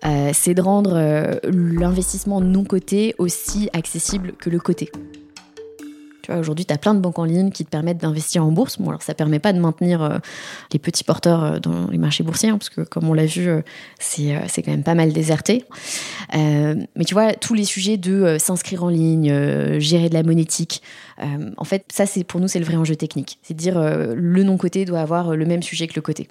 euh, 0.06 0.32
c'est 0.34 0.56
de 0.56 0.62
rendre 0.62 0.94
euh, 0.96 1.36
l'investissement 1.44 2.42
non 2.42 2.64
coté 2.64 3.14
aussi 3.20 3.70
accessible 3.74 4.34
que 4.40 4.50
le 4.50 4.60
coté. 4.60 4.92
Aujourd'hui, 6.30 6.66
tu 6.66 6.74
as 6.74 6.78
plein 6.78 6.94
de 6.94 7.00
banques 7.00 7.20
en 7.20 7.26
ligne 7.26 7.52
qui 7.52 7.66
te 7.66 7.70
permettent 7.70 7.98
d'investir 7.98 8.46
en 8.46 8.52
bourse. 8.52 8.78
Bon, 8.80 8.90
alors 8.90 9.02
ça 9.02 9.14
permet 9.14 9.40
pas 9.40 9.52
de 9.52 9.60
maintenir 9.60 10.02
euh, 10.02 10.18
les 10.72 10.80
petits 10.80 11.04
porteurs 11.04 11.44
euh, 11.44 11.60
dans 11.60 11.88
les 11.88 11.98
marchés 11.98 12.24
boursiers, 12.24 12.50
hein, 12.50 12.58
parce 12.58 12.70
que 12.70 12.82
comme 12.82 13.10
on 13.10 13.14
l'a 13.14 13.26
vu, 13.26 13.50
euh, 13.50 13.62
c'est, 14.00 14.62
quand 14.64 14.72
même 14.72 14.84
pas 14.84 14.96
mal 14.96 15.12
déserté. 15.12 15.66
mais 16.34 17.06
tu 17.06 17.14
vois, 17.14 17.34
tous 17.34 17.54
les 17.54 17.66
sujets 17.66 17.98
de 17.98 18.38
s'inscrire 18.40 18.84
en 18.84 18.90
ligne, 18.90 19.80
gérer 19.80 20.08
de 20.08 20.14
la 20.14 20.24
monétique, 20.24 20.82
en 21.58 21.64
fait, 21.64 21.86
ça, 21.92 22.06
c'est 22.06 22.24
pour 22.24 22.40
nous, 22.40 22.48
c'est 22.48 22.60
le 22.60 22.66
vrai 22.66 22.76
enjeu 22.76 22.96
technique. 22.96 23.40
C'est 23.44 23.54
de 23.54 23.60
dire 23.60 23.80
le 23.80 24.44
non-côté 24.44 24.86
doit 24.86 25.00
avoir 25.00 25.36
le 25.36 25.46
même 25.46 25.62
sujet 25.62 25.88
que 25.88 25.94
le 25.96 26.02
côté. 26.02 26.28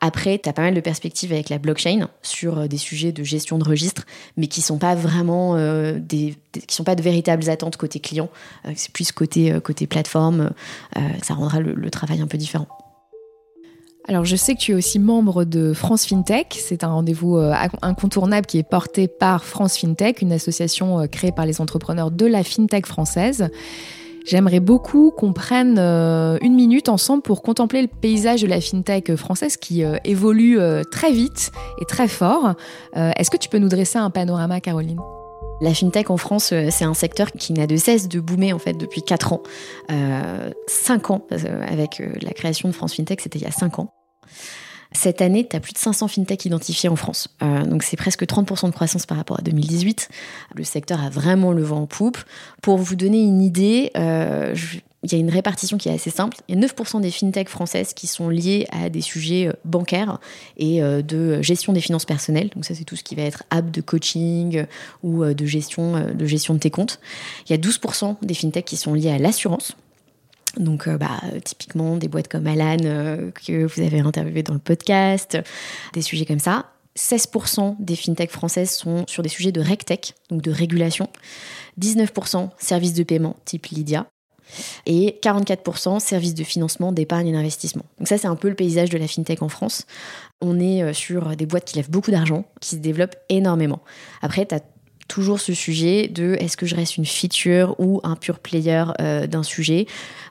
Après, 0.00 0.38
tu 0.38 0.48
as 0.48 0.52
pas 0.52 0.62
mal 0.62 0.74
de 0.74 0.80
perspectives 0.80 1.32
avec 1.32 1.48
la 1.48 1.58
blockchain 1.58 2.08
sur 2.22 2.68
des 2.68 2.76
sujets 2.76 3.12
de 3.12 3.24
gestion 3.24 3.58
de 3.58 3.64
registres, 3.64 4.04
mais 4.36 4.46
qui 4.46 4.60
sont 4.60 4.78
pas 4.78 4.94
vraiment 4.94 5.54
des, 5.98 6.34
qui 6.66 6.74
sont 6.74 6.84
pas 6.84 6.94
de 6.94 7.02
véritables 7.02 7.48
attentes 7.48 7.76
côté 7.76 8.00
client. 8.00 8.28
c'est 8.74 8.92
plus 8.92 9.12
côté 9.12 9.29
euh, 9.38 9.60
côté, 9.60 9.86
plateforme, 9.86 10.50
euh, 10.96 11.00
ça 11.22 11.34
rendra 11.34 11.60
le, 11.60 11.90
travail 11.90 12.20
un 12.20 12.26
peu 12.26 12.38
différent. 12.38 12.68
Alors 14.08 14.24
je 14.24 14.34
sais 14.34 14.54
que 14.54 14.60
tu 14.60 14.72
es 14.72 14.74
aussi 14.74 14.98
membre 14.98 15.44
de 15.44 15.72
France 15.72 16.06
FinTech. 16.06 16.58
C'est 16.58 16.84
un 16.84 16.92
rendez-vous 16.92 17.36
euh, 17.36 17.52
incontournable 17.82 18.46
qui 18.46 18.58
est 18.58 18.68
porté 18.68 19.08
par 19.08 19.44
France 19.44 19.76
FinTech, 19.76 20.22
une 20.22 20.32
association 20.32 21.06
créée 21.06 21.32
par 21.32 21.46
les 21.46 21.60
entrepreneurs 21.60 22.10
de 22.10 22.26
la 22.26 22.42
FinTech 22.42 22.86
française. 22.86 23.48
J'aimerais 24.26 24.60
beaucoup 24.60 25.12
qu'on 25.16 25.32
prenne 25.32 25.78
une 25.78 26.54
minute 26.54 26.88
ensemble 26.88 27.22
pour 27.22 27.42
contempler 27.42 27.82
le 27.82 27.88
paysage 27.88 28.42
de 28.42 28.46
la 28.46 28.60
FinTech 28.60 29.16
française 29.16 29.56
qui 29.56 29.82
évolue 30.04 30.58
très 30.90 31.10
vite 31.10 31.50
et 31.80 31.86
très 31.86 32.06
fort. 32.06 32.54
Est-ce 32.94 33.30
que 33.30 33.38
tu 33.38 33.48
peux 33.48 33.58
nous 33.58 33.70
dresser 33.70 33.98
un 33.98 34.10
panorama, 34.10 34.60
Caroline? 34.60 35.00
La 35.60 35.74
fintech 35.74 36.10
en 36.10 36.16
France, 36.16 36.52
euh, 36.52 36.68
c'est 36.70 36.84
un 36.84 36.94
secteur 36.94 37.32
qui 37.32 37.52
n'a 37.52 37.66
de 37.66 37.76
cesse 37.76 38.08
de 38.08 38.20
boomer 38.20 38.52
en 38.52 38.58
fait 38.58 38.74
depuis 38.74 39.02
4 39.02 39.32
ans. 39.32 39.42
Euh, 39.90 40.50
5 40.66 41.10
ans, 41.10 41.26
avec 41.30 42.00
euh, 42.00 42.12
la 42.22 42.32
création 42.32 42.68
de 42.68 42.74
France 42.74 42.94
FinTech, 42.94 43.20
c'était 43.20 43.38
il 43.38 43.42
y 43.42 43.48
a 43.48 43.52
5 43.52 43.78
ans. 43.78 43.92
Cette 44.92 45.22
année, 45.22 45.46
tu 45.48 45.54
as 45.54 45.60
plus 45.60 45.72
de 45.72 45.78
500 45.78 46.08
fintech 46.08 46.44
identifiés 46.44 46.88
en 46.88 46.96
France. 46.96 47.28
Euh, 47.42 47.64
donc 47.64 47.84
c'est 47.84 47.96
presque 47.96 48.24
30% 48.24 48.66
de 48.66 48.72
croissance 48.72 49.06
par 49.06 49.16
rapport 49.16 49.38
à 49.38 49.42
2018. 49.42 50.08
Le 50.56 50.64
secteur 50.64 51.00
a 51.00 51.10
vraiment 51.10 51.52
le 51.52 51.62
vent 51.62 51.82
en 51.82 51.86
poupe. 51.86 52.18
Pour 52.60 52.76
vous 52.78 52.96
donner 52.96 53.20
une 53.20 53.40
idée, 53.40 53.92
il 55.02 55.12
y 55.12 55.14
a 55.14 55.18
une 55.18 55.30
répartition 55.30 55.78
qui 55.78 55.88
est 55.88 55.94
assez 55.94 56.10
simple. 56.10 56.36
Il 56.48 56.58
y 56.58 56.64
a 56.64 56.66
9% 56.66 57.00
des 57.00 57.10
fintechs 57.10 57.48
françaises 57.48 57.94
qui 57.94 58.06
sont 58.06 58.28
liées 58.28 58.66
à 58.70 58.90
des 58.90 59.00
sujets 59.00 59.48
euh, 59.48 59.52
bancaires 59.64 60.18
et 60.58 60.82
euh, 60.82 61.00
de 61.02 61.40
gestion 61.40 61.72
des 61.72 61.80
finances 61.80 62.04
personnelles. 62.04 62.50
Donc 62.54 62.64
ça, 62.64 62.74
c'est 62.74 62.84
tout 62.84 62.96
ce 62.96 63.02
qui 63.02 63.14
va 63.14 63.22
être 63.22 63.44
app 63.50 63.70
de 63.70 63.80
coaching 63.80 64.58
euh, 64.58 64.64
ou 65.02 65.24
de 65.24 65.46
gestion, 65.46 66.12
de 66.14 66.26
gestion 66.26 66.54
de 66.54 66.58
tes 66.58 66.70
comptes. 66.70 67.00
Il 67.48 67.52
y 67.52 67.54
a 67.54 67.58
12% 67.58 68.16
des 68.22 68.34
fintechs 68.34 68.66
qui 68.66 68.76
sont 68.76 68.94
liés 68.94 69.10
à 69.10 69.18
l'assurance. 69.18 69.76
Donc, 70.56 70.88
bah, 70.88 71.20
typiquement, 71.44 71.96
des 71.96 72.08
boîtes 72.08 72.26
comme 72.26 72.46
Alan, 72.46 72.76
que 72.76 73.64
vous 73.64 73.80
avez 73.80 74.00
interviewé 74.00 74.42
dans 74.42 74.52
le 74.52 74.58
podcast, 74.58 75.38
des 75.92 76.02
sujets 76.02 76.26
comme 76.26 76.40
ça. 76.40 76.66
16% 76.98 77.76
des 77.78 77.94
fintechs 77.94 78.32
françaises 78.32 78.72
sont 78.72 79.04
sur 79.06 79.22
des 79.22 79.28
sujets 79.28 79.52
de 79.52 79.60
RegTech, 79.60 80.14
donc 80.28 80.42
de 80.42 80.50
régulation. 80.50 81.08
19% 81.80 82.50
services 82.58 82.94
de 82.94 83.04
paiement 83.04 83.36
type 83.44 83.66
Lydia 83.66 84.06
et 84.86 85.18
44% 85.22 86.00
services 86.00 86.34
de 86.34 86.44
financement, 86.44 86.92
d'épargne 86.92 87.28
et 87.28 87.32
d'investissement. 87.32 87.84
Donc 87.98 88.08
ça, 88.08 88.18
c'est 88.18 88.26
un 88.26 88.36
peu 88.36 88.48
le 88.48 88.54
paysage 88.54 88.90
de 88.90 88.98
la 88.98 89.06
fintech 89.06 89.42
en 89.42 89.48
France. 89.48 89.86
On 90.40 90.58
est 90.58 90.82
euh, 90.82 90.92
sur 90.92 91.36
des 91.36 91.46
boîtes 91.46 91.64
qui 91.64 91.76
lèvent 91.76 91.90
beaucoup 91.90 92.10
d'argent, 92.10 92.44
qui 92.60 92.70
se 92.70 92.76
développent 92.76 93.16
énormément. 93.28 93.80
Après, 94.22 94.46
tu 94.46 94.54
as 94.54 94.60
toujours 95.08 95.40
ce 95.40 95.52
sujet 95.52 96.06
de 96.08 96.36
est-ce 96.38 96.56
que 96.56 96.66
je 96.66 96.76
reste 96.76 96.96
une 96.96 97.04
feature 97.04 97.74
ou 97.78 98.00
un 98.04 98.14
pur 98.14 98.38
player 98.38 98.84
euh, 99.00 99.26
d'un 99.26 99.42
sujet, 99.42 99.86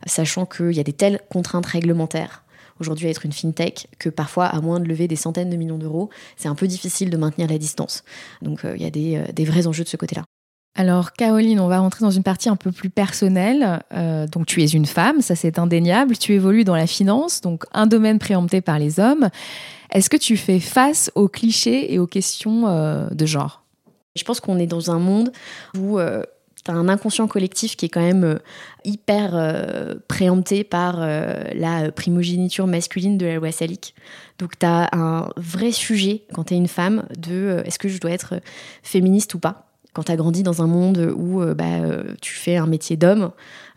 sachant 0.06 0.46
qu'il 0.46 0.72
y 0.72 0.80
a 0.80 0.84
des 0.84 0.94
telles 0.94 1.20
contraintes 1.30 1.66
réglementaires 1.66 2.44
aujourd'hui 2.80 3.08
à 3.08 3.10
être 3.10 3.26
une 3.26 3.34
fintech 3.34 3.88
que 4.00 4.08
parfois, 4.08 4.46
à 4.46 4.62
moins 4.62 4.80
de 4.80 4.86
lever 4.86 5.10
des 5.10 5.18
centaines 5.18 5.50
de 5.50 5.58
millions 5.58 5.78
d'euros, 5.78 6.10
c'est 6.38 6.48
un 6.48 6.56
peu 6.56 6.66
difficile 6.66 7.10
de 7.10 7.18
maintenir 7.18 7.50
la 7.50 7.58
distance. 7.58 8.06
Donc 8.42 8.64
euh, 8.64 8.74
il 8.78 8.82
y 8.82 8.86
a 8.86 8.90
des, 8.90 9.22
des 9.34 9.44
vrais 9.44 9.68
enjeux 9.68 9.84
de 9.84 9.90
ce 9.90 9.98
côté-là. 9.98 10.24
Alors 10.80 11.12
Caroline, 11.12 11.60
on 11.60 11.68
va 11.68 11.80
rentrer 11.80 12.06
dans 12.06 12.10
une 12.10 12.24
partie 12.24 12.48
un 12.48 12.56
peu 12.56 12.72
plus 12.72 12.90
personnelle. 12.90 13.82
Euh, 13.94 14.28
donc 14.28 14.46
tu 14.46 14.64
es 14.64 14.66
une 14.66 14.86
femme, 14.86 15.22
ça 15.22 15.36
c'est 15.36 15.60
indéniable. 15.60 16.18
Tu 16.18 16.32
évolues 16.32 16.64
dans 16.64 16.78
la 16.78 16.88
finance, 16.88 17.42
donc 17.42 17.66
un 17.74 17.86
domaine 17.86 18.18
préempté 18.18 18.62
par 18.62 18.80
les 18.80 18.98
hommes. 18.98 19.28
Est-ce 19.92 20.10
que 20.10 20.16
tu 20.16 20.38
fais 20.38 20.62
face 20.62 21.12
aux 21.16 21.28
clichés 21.28 21.94
et 21.94 22.00
aux 22.00 22.08
questions 22.08 22.70
euh, 22.70 23.10
de 23.10 23.26
genre? 23.26 23.66
Je 24.16 24.24
pense 24.24 24.40
qu'on 24.40 24.58
est 24.58 24.68
dans 24.68 24.90
un 24.90 25.00
monde 25.00 25.34
où 25.78 26.00
euh, 26.00 26.24
tu 26.64 26.72
as 26.72 26.76
un 26.76 26.88
inconscient 26.88 27.28
collectif 27.28 27.76
qui 27.76 27.88
est 27.88 27.90
quand 27.90 28.00
même 28.00 28.40
hyper 28.86 29.98
préempté 30.08 30.64
par 30.64 31.00
la 31.02 31.92
primogéniture 31.92 32.68
masculine 32.68 33.18
de 33.18 33.26
la 33.26 33.36
loi 33.36 33.52
salique. 33.52 33.96
Donc 34.38 34.58
tu 34.58 34.66
as 34.66 34.88
un 34.94 35.30
vrai 35.36 35.74
sujet 35.74 36.24
quand 36.34 36.46
tu 36.46 36.54
es 36.54 36.58
une 36.58 36.70
femme 36.70 37.06
de 37.18 37.64
est-ce 37.66 37.80
que 37.80 37.90
je 37.90 38.00
dois 38.00 38.12
être 38.12 38.36
féministe 38.82 39.34
ou 39.34 39.40
pas? 39.40 39.69
Quand 39.94 40.04
tu 40.04 40.12
as 40.12 40.16
grandi 40.16 40.44
dans 40.44 40.62
un 40.62 40.68
monde 40.68 41.14
où 41.16 41.42
euh, 41.42 41.54
bah, 41.54 41.66
euh, 41.66 42.16
tu 42.22 42.34
fais 42.34 42.58
un 42.58 42.68
métier 42.68 42.96
d'homme, 42.96 43.32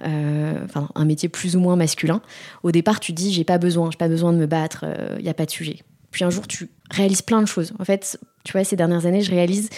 euh, 0.04 0.66
un 0.94 1.04
métier 1.04 1.28
plus 1.28 1.56
ou 1.56 1.60
moins 1.60 1.76
masculin, 1.76 2.20
au 2.62 2.70
départ 2.70 3.00
tu 3.00 3.12
dis 3.12 3.32
j'ai 3.32 3.44
pas 3.44 3.58
besoin, 3.58 3.90
j'ai 3.90 3.96
pas 3.96 4.08
besoin 4.08 4.32
de 4.32 4.38
me 4.38 4.46
battre, 4.46 4.84
il 5.18 5.22
n'y 5.22 5.30
a 5.30 5.34
pas 5.34 5.46
de 5.46 5.50
sujet. 5.50 5.80
Puis 6.10 6.24
un 6.24 6.30
jour 6.30 6.46
tu 6.46 6.70
réalises 6.90 7.22
plein 7.22 7.40
de 7.40 7.46
choses. 7.46 7.72
En 7.78 7.84
fait, 7.84 8.18
tu 8.44 8.52
vois, 8.52 8.64
ces 8.64 8.76
dernières 8.76 9.06
années, 9.06 9.22
je 9.22 9.30
réalise 9.30 9.70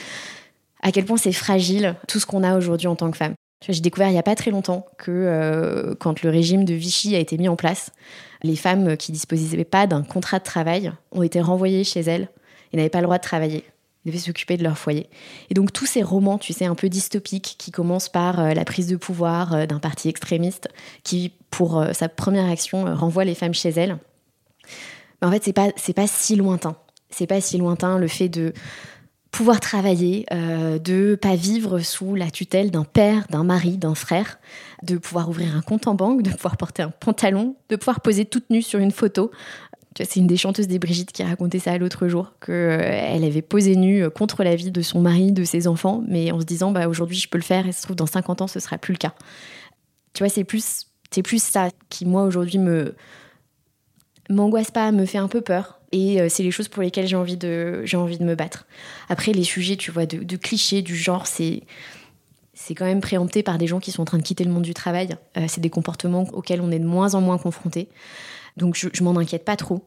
à 0.83 0.91
quel 0.91 1.05
point 1.05 1.17
c'est 1.17 1.33
fragile 1.33 1.95
tout 2.09 2.19
ce 2.19 2.27
qu'on 2.27 2.43
a 2.43 2.57
aujourd'hui 2.57 2.89
en 2.89 2.97
tant 2.97 3.11
que 3.11 3.17
femme. 3.17 3.35
J'ai 3.67 3.81
découvert 3.81 4.09
il 4.09 4.13
n'y 4.13 4.19
a 4.19 4.25
pas 4.25 4.35
très 4.35 4.51
longtemps 4.51 4.85
que 4.99 5.97
quand 6.01 6.23
le 6.23 6.31
régime 6.31 6.65
de 6.65 6.75
Vichy 6.75 7.15
a 7.15 7.19
été 7.19 7.39
mis 7.39 7.49
en 7.49 7.57
place, 7.57 7.93
les 8.43 8.57
femmes 8.57 8.97
qui 8.97 9.13
disposaient 9.13 9.65
pas 9.65 9.87
d'un 9.87 10.03
contrat 10.03 10.39
de 10.39 10.45
travail 10.45 10.93
ont 11.13 11.23
été 11.23 11.41
renvoyées 11.41 11.85
chez 11.85 12.01
elles 12.01 12.29
et 12.73 12.77
n'avaient 12.77 12.91
pas 12.91 12.99
le 12.99 13.05
droit 13.05 13.17
de 13.17 13.23
travailler. 13.23 13.65
Ils 14.05 14.09
devaient 14.13 14.19
s'occuper 14.19 14.57
de 14.57 14.63
leur 14.63 14.77
foyer. 14.77 15.09
Et 15.51 15.55
donc 15.55 15.73
tous 15.73 15.87
ces 15.87 16.03
romans, 16.03 16.39
tu 16.39 16.53
sais, 16.53 16.67
un 16.67 16.75
peu 16.75 16.89
dystopiques, 16.89 17.57
qui 17.59 17.71
commencent 17.71 18.09
par 18.09 18.41
euh, 18.41 18.53
la 18.53 18.65
prise 18.65 18.87
de 18.87 18.97
pouvoir 18.97 19.55
euh, 19.55 19.67
d'un 19.67 19.79
parti 19.79 20.09
extrémiste, 20.09 20.69
qui, 21.03 21.33
pour 21.51 21.81
euh, 21.81 21.93
sa 21.93 22.09
première 22.09 22.49
action, 22.51 22.85
renvoie 22.95 23.25
les 23.25 23.35
femmes 23.35 23.55
chez 23.55 23.71
elles. 23.71 23.97
Mais 25.23 25.29
en 25.29 25.31
fait, 25.31 25.43
c'est 25.45 25.53
pas, 25.53 25.71
c'est 25.77 25.95
pas 25.95 26.07
si 26.07 26.37
lointain. 26.37 26.77
C'est 27.09 27.27
pas 27.27 27.41
si 27.41 27.57
lointain 27.57 27.99
le 27.99 28.09
fait 28.09 28.29
de 28.29 28.53
pouvoir 29.31 29.59
travailler, 29.59 30.27
de 30.31 31.17
pas 31.17 31.35
vivre 31.35 31.81
sous 31.81 32.15
la 32.15 32.31
tutelle 32.31 32.71
d'un 32.71 32.85
père, 32.85 33.27
d'un 33.31 33.43
mari, 33.43 33.79
d'un 33.79 33.97
frère, 33.97 34.39
de 34.85 34.97
pouvoir 34.97 35.29
ouvrir 35.29 35.57
un 35.57 35.61
compte 35.61 35.89
en 35.89 35.95
banque, 35.95 36.23
de 36.23 36.31
pouvoir 36.31 36.57
porter 36.57 36.83
un 36.83 36.91
pantalon, 36.91 37.57
de 37.69 37.75
pouvoir 37.75 38.01
poser 38.01 38.27
toute 38.27 38.49
nue 38.51 38.63
sur 38.63 38.79
une 38.79 38.93
photo, 38.93 39.33
c'est 40.03 40.17
une 40.17 40.27
des 40.27 40.37
chanteuses 40.37 40.67
des 40.67 40.79
Brigitte 40.79 41.13
qui 41.13 41.23
a 41.23 41.27
raconté 41.27 41.59
ça 41.59 41.77
l'autre 41.79 42.09
jour, 42.09 42.33
qu'elle 42.45 42.55
euh, 42.55 43.27
avait 43.27 43.43
posé 43.43 43.77
nue 43.77 44.03
euh, 44.03 44.11
contre 44.11 44.43
la 44.43 44.57
vie 44.57 44.73
de 44.73 44.83
son 44.83 45.01
mari, 45.01 45.31
de 45.31 45.45
ses 45.45 45.69
enfants, 45.69 46.03
mais 46.09 46.33
en 46.33 46.41
se 46.41 46.45
disant 46.45 46.73
bah, 46.73 46.89
aujourd'hui 46.89 47.19
je 47.19 47.29
peux 47.29 47.39
le 47.39 47.45
faire 47.45 47.67
et 47.67 47.73
se 47.73 47.83
trouve 47.83 47.97
dans 47.97 48.07
50 48.07 48.43
ans 48.43 48.47
ce 48.49 48.59
sera 48.59 48.77
plus 48.77 48.93
le 48.93 48.99
cas. 48.99 49.15
Tu 50.13 50.23
vois, 50.23 50.29
c'est 50.29 50.45
plus, 50.45 50.87
c'est 51.11 51.23
plus 51.23 51.43
ça 51.43 51.69
qui, 51.91 52.07
moi, 52.07 52.25
aujourd'hui, 52.25 52.59
me 52.59 52.95
m'angoisse 54.31 54.71
pas, 54.71 54.91
me 54.91 55.05
fait 55.05 55.19
un 55.19 55.29
peu 55.29 55.43
peur. 55.43 55.81
Et 55.93 56.21
euh, 56.21 56.29
c'est 56.29 56.43
les 56.43 56.51
choses 56.51 56.69
pour 56.69 56.83
lesquelles 56.83 57.07
j'ai 57.07 57.17
envie, 57.17 57.37
de, 57.37 57.85
envie 57.95 58.19
de 58.19 58.25
me 58.25 58.35
battre. 58.35 58.67
Après, 59.09 59.33
les 59.33 59.45
sujets, 59.45 59.77
tu 59.77 59.91
vois, 59.91 60.07
de, 60.07 60.37
clichés 60.37 60.83
du 60.83 60.97
genre, 60.97 61.27
c'est 61.27 61.63
c'est 62.57 62.77
quand 62.77 62.85
même 62.85 63.01
préempté 63.01 63.43
par 63.43 63.59
des 63.59 63.67
gens 63.67 63.81
qui 63.81 63.91
sont 63.91 64.03
en 64.03 64.05
train 64.05 64.17
de 64.17 64.23
quitter 64.23 64.45
le 64.45 64.51
monde 64.51 64.63
du 64.63 64.75
travail. 64.75 65.09
c'est 65.49 65.61
des 65.61 65.71
comportements 65.71 66.23
auxquels 66.33 66.61
on 66.61 66.71
est 66.71 66.79
de 66.79 66.87
moins 66.87 67.15
en 67.15 67.21
moins 67.21 67.37
confronté. 67.37 67.89
Donc 68.57 68.77
je, 68.77 69.03
m'en 69.03 69.17
inquiète 69.17 69.45
pas 69.45 69.57
trop. 69.57 69.85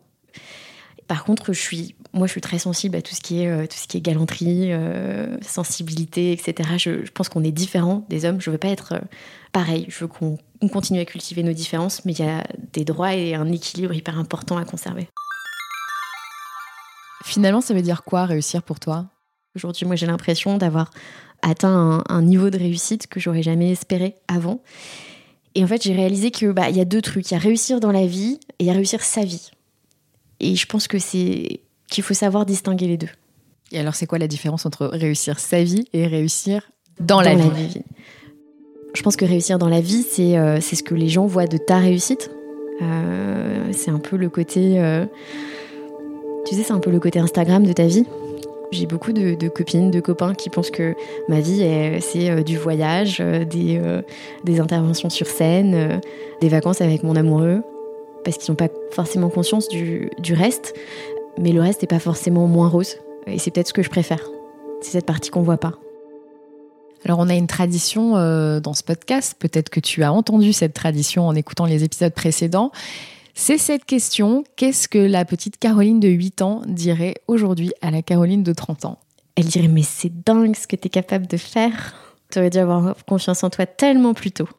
Par 1.08 1.23
contre, 1.23 1.53
je 1.53 1.60
suis, 1.60 1.95
moi, 2.12 2.27
je 2.27 2.32
suis 2.32 2.41
très 2.41 2.60
sensible 2.60 2.97
à 2.97 3.01
tout 3.01 3.15
ce 3.15 3.21
qui 3.21 3.41
est, 3.41 3.47
euh, 3.47 3.65
tout 3.65 3.77
ce 3.77 3.88
qui 3.88 3.97
est 3.97 4.01
galanterie, 4.01 4.73
euh, 4.73 5.38
sensibilité, 5.41 6.34
etc. 6.34 6.71
Je, 6.77 7.10
pense 7.12 7.30
qu'on 7.30 7.45
est 7.45 7.51
différents 7.51 8.06
des 8.10 8.25
hommes. 8.25 8.41
Je 8.41 8.49
veux 8.49 8.58
pas 8.58 8.67
être 8.67 8.93
euh, 8.93 8.99
pareil. 9.53 9.86
Je 9.88 9.99
veux 9.99 10.08
qu'on 10.08 10.38
continue 10.69 10.99
à 10.99 11.06
cultiver 11.06 11.43
nos 11.43 11.53
différences, 11.53 12.03
mais 12.03 12.12
il 12.12 12.19
y 12.19 12.27
a 12.27 12.45
des 12.73 12.84
droits 12.84 13.13
et 13.13 13.36
un 13.36 13.49
équilibre 13.49 13.93
hyper 13.93 14.19
important 14.19 14.58
à 14.58 14.65
conserver. 14.65 15.08
Finalement, 17.23 17.62
ça 17.62 17.73
veut 17.73 17.82
dire 17.82 18.03
quoi 18.03 18.25
réussir 18.25 18.62
pour 18.62 18.80
toi? 18.80 19.06
Aujourd'hui, 19.56 19.86
moi, 19.86 19.95
j'ai 19.95 20.08
l'impression 20.08 20.58
d'avoir 20.58 20.91
atteint 21.41 21.69
un, 21.69 22.03
un, 22.10 22.21
niveau 22.21 22.49
de 22.49 22.58
réussite 22.58 23.08
que 23.08 23.19
j'aurais 23.19 23.43
jamais 23.43 23.71
espéré 23.71 24.17
avant. 24.27 24.62
Et 25.58 25.63
en 25.63 25.67
fait, 25.67 25.82
j'ai 25.82 25.93
réalisé 25.93 26.30
que 26.30 26.52
bah 26.52 26.70
il 26.70 26.78
y 26.78 26.82
a 26.82 26.86
deux 26.86 27.02
trucs, 27.02 27.32
il 27.32 27.34
y 27.34 27.38
a 27.38 27.39
réussir 27.39 27.80
dans 27.80 27.91
la 27.91 28.06
vie 28.06 28.39
et 28.60 28.65
il 28.65 28.67
y 28.67 28.70
a 28.70 28.74
réussir 28.74 29.02
sa 29.02 29.24
vie. 29.24 29.50
Et 30.39 30.56
je 30.56 30.67
pense 30.67 30.88
que 30.88 31.00
c'est 31.00 31.62
qu'il 31.89 32.04
faut 32.04 32.13
savoir 32.13 32.46
distinguer 32.46 32.86
les 32.86 32.98
deux. 32.98 33.10
Et 33.72 33.80
alors, 33.80 33.96
c'est 33.96 34.06
quoi 34.06 34.20
la 34.20 34.28
différence 34.28 34.67
entre 34.67 34.86
réussir 34.86 35.39
sa 35.39 35.63
vie 35.63 35.86
et 35.93 36.06
réussir 36.06 36.70
dans, 37.00 37.22
la, 37.22 37.34
vie. 37.34 37.82
Je 38.93 39.02
pense 39.02 39.15
que 39.15 39.26
réussir 39.26 39.58
dans 39.58 39.67
la 39.67 39.82
vie, 39.82 40.04
c'est 40.08 40.38
euh, 40.38 40.62
ce 40.62 40.84
que 40.84 40.93
les 40.93 41.10
gens 41.10 41.26
voient 41.26 41.48
de 41.48 41.58
ta 41.58 41.80
réussite. 41.80 42.30
Euh, 42.84 43.72
c'est 43.72 43.89
un 43.89 44.00
peu 44.00 44.15
le 44.15 44.30
côté, 44.30 44.80
euh, 44.80 45.08
tu 46.46 46.54
sais, 46.54 46.62
c'est 46.62 46.74
un 46.74 46.80
peu 46.80 46.91
le 46.91 47.00
côté 47.00 47.17
Instagram 47.17 47.65
de 47.65 47.74
ta 47.74 47.88
vie. 47.88 48.06
J'ai 48.71 48.86
beaucoup 48.86 49.13
de, 49.13 49.47
copines, 49.47 49.91
de 49.91 49.99
copains 50.01 50.34
qui 50.34 50.49
pensent 50.49 50.71
que 50.71 50.95
ma 51.30 51.39
vie, 51.39 51.60
c'est 52.01 52.30
euh, 52.30 52.43
du 52.43 52.58
voyage, 52.58 53.19
euh, 53.21 53.45
des, 53.45 53.80
euh, 53.82 54.01
des, 54.43 54.60
interventions 54.60 55.10
sur 55.10 55.27
scène, 55.27 56.01
des 56.41 56.49
vacances 56.49 56.82
avec 56.82 57.03
mon 57.03 57.15
amoureux, 57.15 57.63
parce 58.25 58.38
qu'ils 58.38 58.51
n'ont 58.51 58.58
pas 58.58 58.67
forcément 58.91 59.30
conscience 59.30 59.69
du, 59.69 60.10
du, 60.19 60.34
reste. 60.34 60.73
Mais 61.38 61.53
le 61.53 61.62
reste 61.62 61.82
n'est 61.82 61.88
pas 61.88 61.99
forcément 61.99 62.47
moins 62.47 62.67
rose. 62.67 62.97
Et 63.25 63.39
c'est 63.39 63.51
peut-être 63.51 63.69
ce 63.69 63.73
que 63.73 63.84
je 63.84 63.89
préfère. 63.89 64.30
C'est 64.82 64.91
cette 64.91 65.06
partie 65.06 65.30
qu'on 65.30 65.43
voit 65.43 65.58
pas. 65.58 65.73
Alors 67.06 67.19
on 67.19 67.30
a 67.30 67.36
une 67.36 67.47
tradition 67.47 68.13
dans 68.60 68.73
ce 68.73 68.84
podcast, 68.84 69.36
peut-être 69.39 69.69
que 69.69 69.80
tu 69.80 70.03
as 70.03 70.12
entendu 70.12 70.51
cette 70.51 70.73
tradition 70.73 71.27
en 71.27 71.36
écoutant 71.36 71.65
les 71.65 71.84
épisodes 71.84 72.13
précédents. 72.13 72.71
C'est 73.39 73.60
cette 73.60 73.86
question, 73.86 74.43
qu'est-ce 74.56 74.88
que 74.88 74.97
la 74.97 75.23
petite 75.23 75.60
Caroline 75.60 76.00
de 76.00 76.08
8 76.08 76.41
ans 76.41 76.63
dirait 76.65 77.13
aujourd'hui 77.28 77.71
à 77.84 77.91
la 77.91 78.02
Caroline 78.02 78.41
de 78.41 78.52
30 78.52 78.86
ans? 78.86 78.97
Elle 79.36 79.45
dirait 79.45 79.67
mais 79.67 79.84
c'est 79.84 80.12
dingue 80.26 80.56
ce 80.56 80.65
que 80.65 80.76
tu 80.76 80.88
es 80.88 80.89
capable 80.89 81.28
de 81.28 81.38
faire. 81.38 81.93
Tu 82.32 82.39
aurais 82.39 82.50
dû 82.50 82.58
avoir 82.58 82.95
confiance 83.08 83.43
en 83.43 83.52
toi 83.52 83.67
tellement 83.67 84.15
plus 84.15 84.32
tôt. 84.32 84.50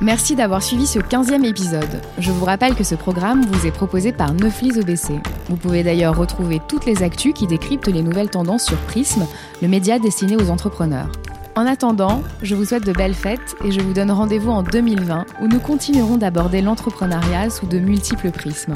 Merci 0.00 0.36
d'avoir 0.36 0.62
suivi 0.62 0.86
ce 0.86 1.00
15e 1.00 1.44
épisode. 1.44 2.00
Je 2.16 2.32
vous 2.32 2.46
rappelle 2.46 2.74
que 2.74 2.82
ce 2.82 2.94
programme 2.94 3.44
vous 3.44 3.66
est 3.66 3.70
proposé 3.70 4.12
par 4.12 4.32
Neuflis 4.32 4.78
OBC. 4.78 5.20
Vous 5.50 5.56
pouvez 5.56 5.82
d'ailleurs 5.82 6.16
retrouver 6.16 6.60
toutes 6.66 6.86
les 6.86 7.02
actus 7.02 7.34
qui 7.34 7.46
décryptent 7.46 7.88
les 7.88 8.02
nouvelles 8.02 8.30
tendances 8.30 8.64
sur 8.64 8.78
Prism, 8.86 9.26
le 9.60 9.68
média 9.68 9.98
destiné 9.98 10.34
aux 10.36 10.48
entrepreneurs. 10.48 11.12
En 11.56 11.66
attendant, 11.66 12.22
je 12.42 12.56
vous 12.56 12.64
souhaite 12.64 12.84
de 12.84 12.92
belles 12.92 13.14
fêtes 13.14 13.54
et 13.64 13.70
je 13.70 13.80
vous 13.80 13.92
donne 13.92 14.10
rendez-vous 14.10 14.50
en 14.50 14.64
2020 14.64 15.26
où 15.40 15.46
nous 15.46 15.60
continuerons 15.60 16.16
d'aborder 16.16 16.60
l'entrepreneuriat 16.60 17.48
sous 17.48 17.66
de 17.66 17.78
multiples 17.78 18.32
prismes. 18.32 18.74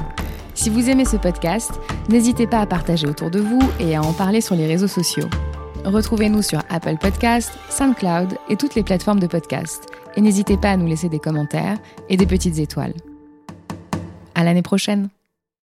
Si 0.54 0.70
vous 0.70 0.88
aimez 0.88 1.04
ce 1.04 1.16
podcast, 1.16 1.72
n'hésitez 2.08 2.46
pas 2.46 2.60
à 2.60 2.66
partager 2.66 3.08
autour 3.08 3.30
de 3.30 3.40
vous 3.40 3.60
et 3.80 3.96
à 3.96 4.02
en 4.02 4.12
parler 4.12 4.40
sur 4.40 4.54
les 4.54 4.66
réseaux 4.66 4.86
sociaux. 4.86 5.28
Retrouvez-nous 5.84 6.42
sur 6.42 6.60
Apple 6.70 6.98
Podcast, 7.00 7.52
SoundCloud 7.68 8.36
et 8.48 8.56
toutes 8.56 8.76
les 8.76 8.84
plateformes 8.84 9.20
de 9.20 9.26
podcast. 9.26 9.86
Et 10.16 10.20
n'hésitez 10.20 10.56
pas 10.56 10.70
à 10.70 10.76
nous 10.76 10.86
laisser 10.86 11.08
des 11.08 11.20
commentaires 11.20 11.78
et 12.08 12.16
des 12.16 12.26
petites 12.26 12.58
étoiles. 12.58 12.94
À 14.36 14.44
l'année 14.44 14.62
prochaine! 14.62 15.08